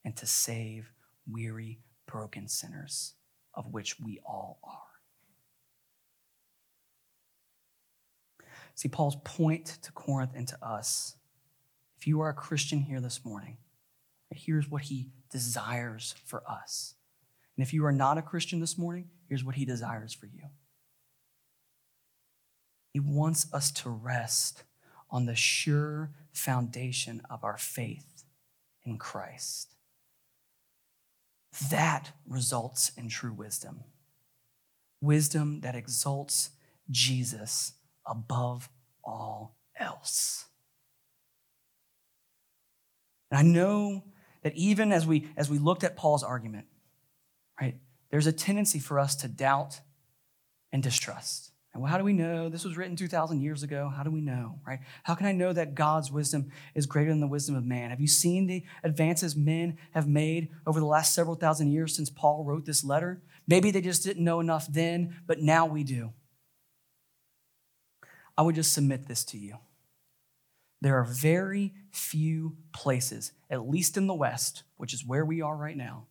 [0.03, 0.91] and to save
[1.29, 3.13] weary, broken sinners,
[3.53, 4.79] of which we all are.
[8.73, 11.17] See, Paul's point to Corinth and to us
[11.99, 13.57] if you are a Christian here this morning,
[14.31, 16.94] here's what he desires for us.
[17.57, 20.49] And if you are not a Christian this morning, here's what he desires for you.
[22.93, 24.63] He wants us to rest
[25.09, 28.23] on the sure foundation of our faith
[28.83, 29.75] in Christ.
[31.69, 33.83] That results in true wisdom.
[35.01, 36.51] Wisdom that exalts
[36.89, 37.73] Jesus
[38.05, 38.69] above
[39.03, 40.45] all else.
[43.31, 44.03] And I know
[44.43, 46.67] that even as we as we looked at Paul's argument,
[48.09, 49.81] there's a tendency for us to doubt
[50.71, 51.51] and distrust.
[51.73, 52.47] And well, how do we know?
[52.47, 53.91] This was written 2,000 years ago.
[53.93, 54.79] How do we know, right?
[55.03, 57.89] How can I know that God's wisdom is greater than the wisdom of man?
[57.89, 62.09] Have you seen the advances men have made over the last several thousand years since
[62.09, 63.21] Paul wrote this letter?
[63.45, 66.13] Maybe they just didn't know enough then, but now we do.
[68.37, 69.57] I would just submit this to you.
[70.81, 75.55] There are very few places, at least in the West, which is where we are
[75.55, 76.05] right now,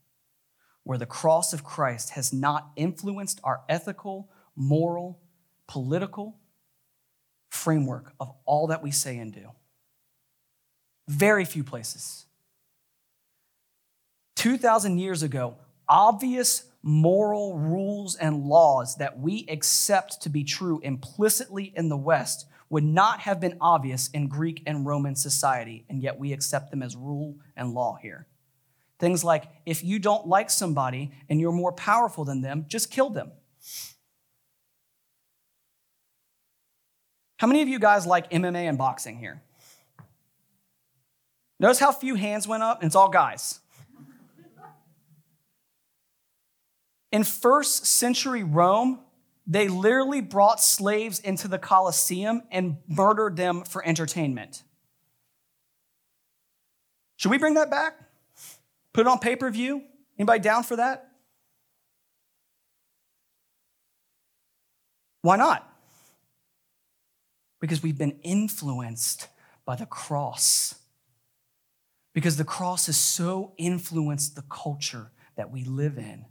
[0.84, 5.20] where the cross of Christ has not influenced our ethical, moral,
[5.66, 6.38] political
[7.50, 9.50] framework of all that we say and do.
[11.08, 12.26] Very few places.
[14.36, 15.56] 2,000 years ago,
[15.88, 22.46] obvious moral rules and laws that we accept to be true implicitly in the West
[22.68, 26.82] would not have been obvious in Greek and Roman society, and yet we accept them
[26.82, 28.26] as rule and law here.
[29.00, 33.10] Things like if you don't like somebody and you're more powerful than them, just kill
[33.10, 33.32] them.
[37.38, 39.42] How many of you guys like MMA and boxing here?
[41.60, 43.60] Notice how few hands went up, and it's all guys.
[47.12, 49.00] In first century Rome,
[49.46, 54.62] they literally brought slaves into the Colosseum and murdered them for entertainment.
[57.16, 57.98] Should we bring that back?
[58.94, 59.82] Put it on pay per view?
[60.18, 61.08] Anybody down for that?
[65.20, 65.68] Why not?
[67.60, 69.28] Because we've been influenced
[69.66, 70.76] by the cross.
[72.14, 76.26] Because the cross has so influenced the culture that we live in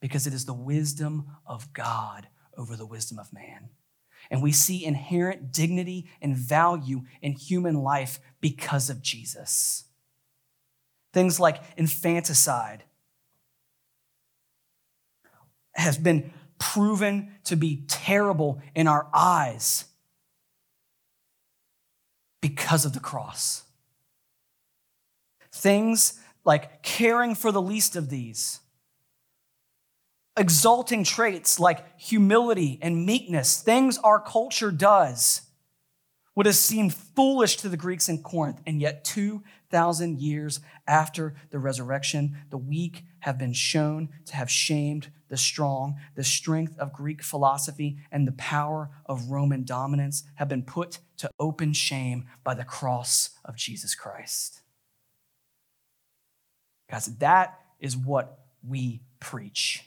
[0.00, 3.70] because it is the wisdom of God over the wisdom of man.
[4.30, 9.84] And we see inherent dignity and value in human life because of Jesus.
[11.16, 12.84] Things like infanticide
[15.72, 19.86] has been proven to be terrible in our eyes
[22.42, 23.64] because of the cross.
[25.50, 28.60] Things like caring for the least of these
[30.36, 35.45] exalting traits like humility and meekness, things our culture does,
[36.36, 38.60] would have seemed foolish to the Greeks in Corinth.
[38.66, 45.10] And yet, 2,000 years after the resurrection, the weak have been shown to have shamed
[45.28, 45.96] the strong.
[46.14, 51.30] The strength of Greek philosophy and the power of Roman dominance have been put to
[51.40, 54.60] open shame by the cross of Jesus Christ.
[56.90, 59.82] Guys, that is what we preach.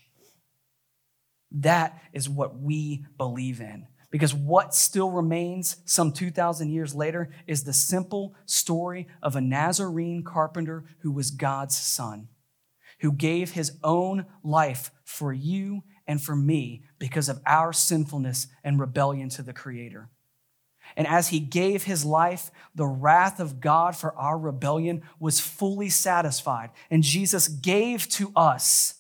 [1.52, 3.88] That is what we believe in.
[4.12, 10.24] Because what still remains some 2,000 years later is the simple story of a Nazarene
[10.24, 12.28] carpenter who was God's son,
[13.02, 18.80] who gave his own life for you and for me because of our sinfulness and
[18.80, 20.10] rebellion to the Creator.
[20.96, 25.90] And as he gave his life, the wrath of God for our rebellion was fully
[25.90, 26.72] satisfied.
[26.90, 28.96] And Jesus gave to us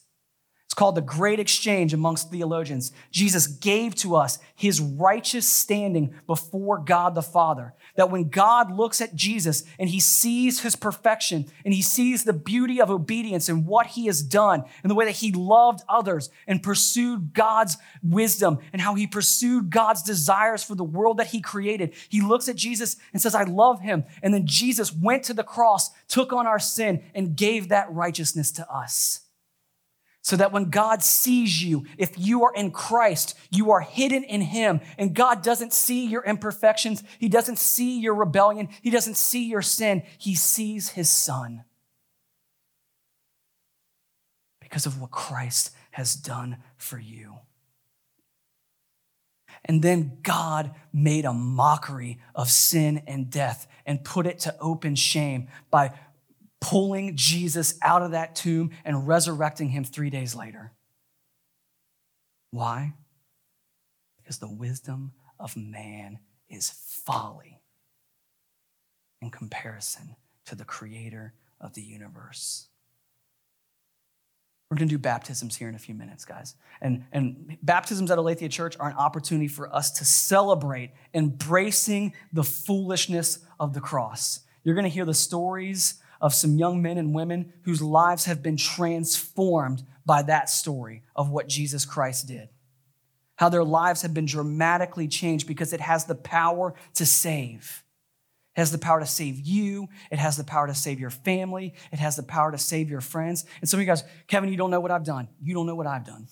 [0.70, 2.92] it's called the great exchange amongst theologians.
[3.10, 7.74] Jesus gave to us his righteous standing before God the Father.
[7.96, 12.34] That when God looks at Jesus and he sees his perfection and he sees the
[12.34, 16.30] beauty of obedience and what he has done and the way that he loved others
[16.46, 21.42] and pursued God's wisdom and how he pursued God's desires for the world that he
[21.42, 24.04] created, he looks at Jesus and says, I love him.
[24.22, 28.52] And then Jesus went to the cross, took on our sin, and gave that righteousness
[28.52, 29.22] to us.
[30.22, 34.42] So that when God sees you, if you are in Christ, you are hidden in
[34.42, 34.82] Him.
[34.98, 37.04] And God doesn't see your imperfections.
[37.20, 38.70] He doesn't see your rebellion.
[38.82, 40.04] He doesn't see your sin.
[40.18, 41.64] He sees His Son.
[44.60, 47.36] Because of what Christ has done for you.
[49.66, 54.96] And then God made a mockery of sin and death and put it to open
[54.96, 55.92] shame by
[56.62, 60.72] pulling Jesus out of that tomb and resurrecting him three days later.
[62.52, 62.94] Why?
[64.18, 67.62] Because the wisdom of man is folly
[69.22, 72.68] in comparison to the creator of the universe.
[74.70, 76.56] We're going to do baptisms here in a few minutes, guys.
[76.80, 82.44] And, and baptisms at Aletheia Church are an opportunity for us to celebrate embracing the
[82.44, 84.42] foolishness of the cross.
[84.64, 88.44] You're going to hear the stories of some young men and women whose lives have
[88.44, 92.50] been transformed by that story of what Jesus Christ did.
[93.38, 97.84] How their lives have been dramatically changed because it has the power to save.
[98.56, 99.88] It has the power to save you.
[100.12, 101.74] It has the power to save your family.
[101.94, 103.46] It has the power to save your friends.
[103.62, 105.30] And some of you guys, Kevin, you don't know what I've done.
[105.42, 106.28] You don't know what I've done.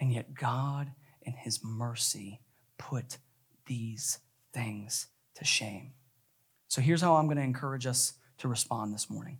[0.00, 0.90] And yet, God,
[1.22, 2.40] in His mercy,
[2.78, 3.18] put
[3.66, 4.18] these
[4.56, 5.92] things to shame.
[6.68, 9.38] So here's how I'm going to encourage us to respond this morning.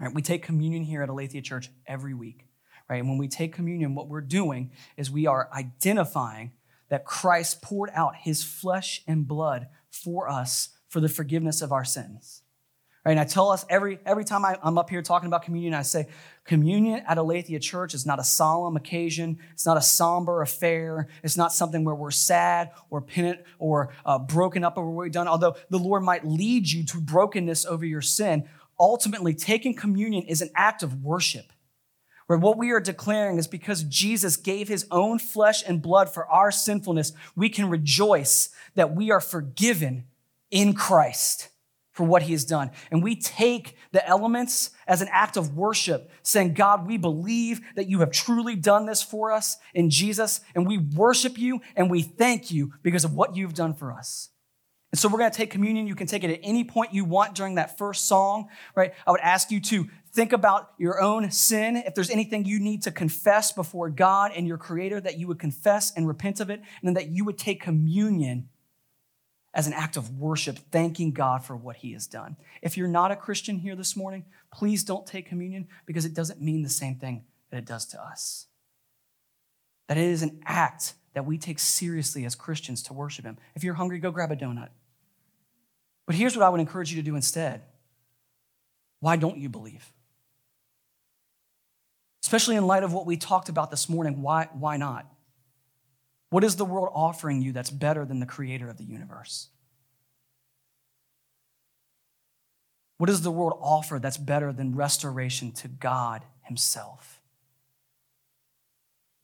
[0.00, 2.46] All right, we take communion here at Aletheia Church every week.
[2.88, 2.98] Right?
[2.98, 6.52] And when we take communion, what we're doing is we are identifying
[6.90, 11.84] that Christ poured out his flesh and blood for us for the forgiveness of our
[11.84, 12.42] sins.
[13.04, 13.12] Right?
[13.12, 15.82] And I tell us every, every time I, am up here talking about communion, I
[15.82, 16.06] say,
[16.44, 19.38] communion at Aletheia Church is not a solemn occasion.
[19.52, 21.08] It's not a somber affair.
[21.22, 25.12] It's not something where we're sad or penitent or uh, broken up over what we've
[25.12, 25.28] done.
[25.28, 28.48] Although the Lord might lead you to brokenness over your sin,
[28.80, 31.52] ultimately, taking communion is an act of worship.
[32.26, 36.26] Where what we are declaring is because Jesus gave his own flesh and blood for
[36.28, 40.04] our sinfulness, we can rejoice that we are forgiven
[40.50, 41.50] in Christ
[41.94, 42.70] for what he has done.
[42.90, 47.88] And we take the elements as an act of worship, saying, God, we believe that
[47.88, 52.02] you have truly done this for us in Jesus, and we worship you and we
[52.02, 54.28] thank you because of what you've done for us.
[54.92, 55.88] And so we're going to take communion.
[55.88, 58.92] You can take it at any point you want during that first song, right?
[59.04, 61.76] I would ask you to think about your own sin.
[61.76, 65.40] If there's anything you need to confess before God and your Creator, that you would
[65.40, 68.48] confess and repent of it, and then that you would take communion
[69.54, 72.36] as an act of worship, thanking God for what He has done.
[72.60, 76.42] If you're not a Christian here this morning, please don't take communion because it doesn't
[76.42, 78.46] mean the same thing that it does to us.
[79.88, 83.38] That it is an act that we take seriously as Christians to worship Him.
[83.54, 84.70] If you're hungry, go grab a donut.
[86.06, 87.62] But here's what I would encourage you to do instead
[89.00, 89.92] why don't you believe?
[92.24, 95.13] Especially in light of what we talked about this morning, why, why not?
[96.34, 99.50] What is the world offering you that's better than the creator of the universe?
[102.98, 107.20] What does the world offer that's better than restoration to God Himself?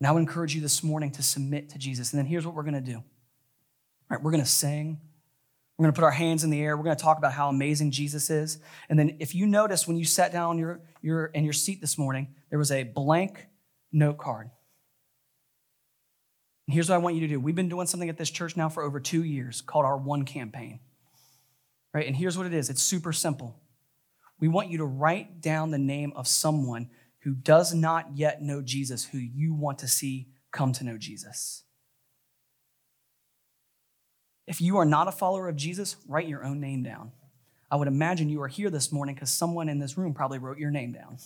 [0.01, 2.13] Now, I would encourage you this morning to submit to Jesus.
[2.13, 2.99] And then here's what we're going to do.
[2.99, 3.03] All
[4.11, 5.01] right, we're going to sing.
[5.79, 6.77] We're going to put our hands in the air.
[6.77, 8.61] We're going to talk about how amazing Jesus is.
[8.89, 11.99] And then, if you notice when you sat down your, your, in your seat this
[11.99, 13.49] morning, there was a blank
[13.91, 14.51] note card.
[16.71, 17.41] And here's what I want you to do.
[17.41, 20.25] We've been doing something at this church now for over two years called our One
[20.25, 20.79] Campaign.
[21.93, 22.07] Right?
[22.07, 23.59] And here's what it is it's super simple.
[24.39, 26.89] We want you to write down the name of someone
[27.23, 31.64] who does not yet know Jesus, who you want to see come to know Jesus.
[34.47, 37.11] If you are not a follower of Jesus, write your own name down.
[37.68, 40.59] I would imagine you are here this morning because someone in this room probably wrote
[40.59, 41.18] your name down.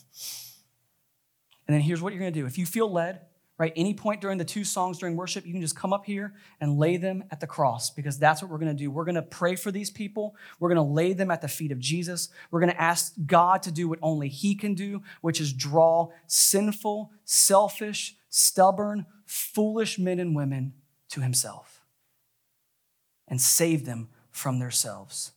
[1.68, 2.46] And then here's what you're going to do.
[2.46, 3.20] If you feel led,
[3.58, 3.72] right?
[3.76, 6.78] Any point during the two songs during worship, you can just come up here and
[6.78, 8.90] lay them at the cross because that's what we're going to do.
[8.90, 10.34] We're going to pray for these people.
[10.58, 12.28] We're going to lay them at the feet of Jesus.
[12.50, 16.08] We're going to ask God to do what only He can do, which is draw
[16.26, 20.74] sinful, selfish, stubborn, foolish men and women
[21.10, 21.82] to Himself
[23.28, 25.32] and save them from themselves.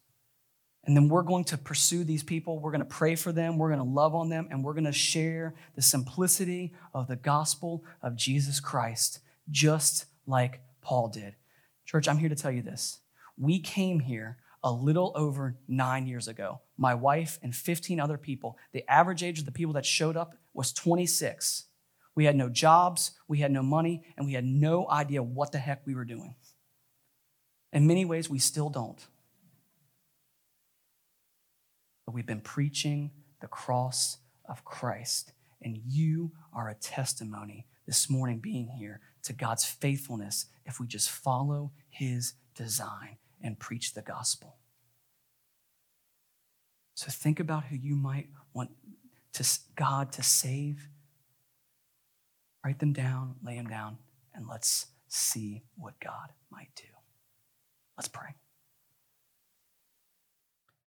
[0.87, 2.59] And then we're going to pursue these people.
[2.59, 3.57] We're going to pray for them.
[3.57, 4.47] We're going to love on them.
[4.49, 9.19] And we're going to share the simplicity of the gospel of Jesus Christ,
[9.51, 11.35] just like Paul did.
[11.85, 12.99] Church, I'm here to tell you this.
[13.37, 16.61] We came here a little over nine years ago.
[16.77, 18.57] My wife and 15 other people.
[18.71, 21.65] The average age of the people that showed up was 26.
[22.15, 25.59] We had no jobs, we had no money, and we had no idea what the
[25.59, 26.35] heck we were doing.
[27.73, 29.05] In many ways, we still don't
[32.07, 35.33] but we've been preaching the cross of Christ.
[35.61, 41.09] And you are a testimony this morning being here to God's faithfulness if we just
[41.09, 44.55] follow his design and preach the gospel.
[46.95, 48.71] So think about who you might want
[49.33, 50.87] to, God to save.
[52.63, 53.97] Write them down, lay them down,
[54.33, 56.87] and let's see what God might do.
[57.97, 58.29] Let's pray.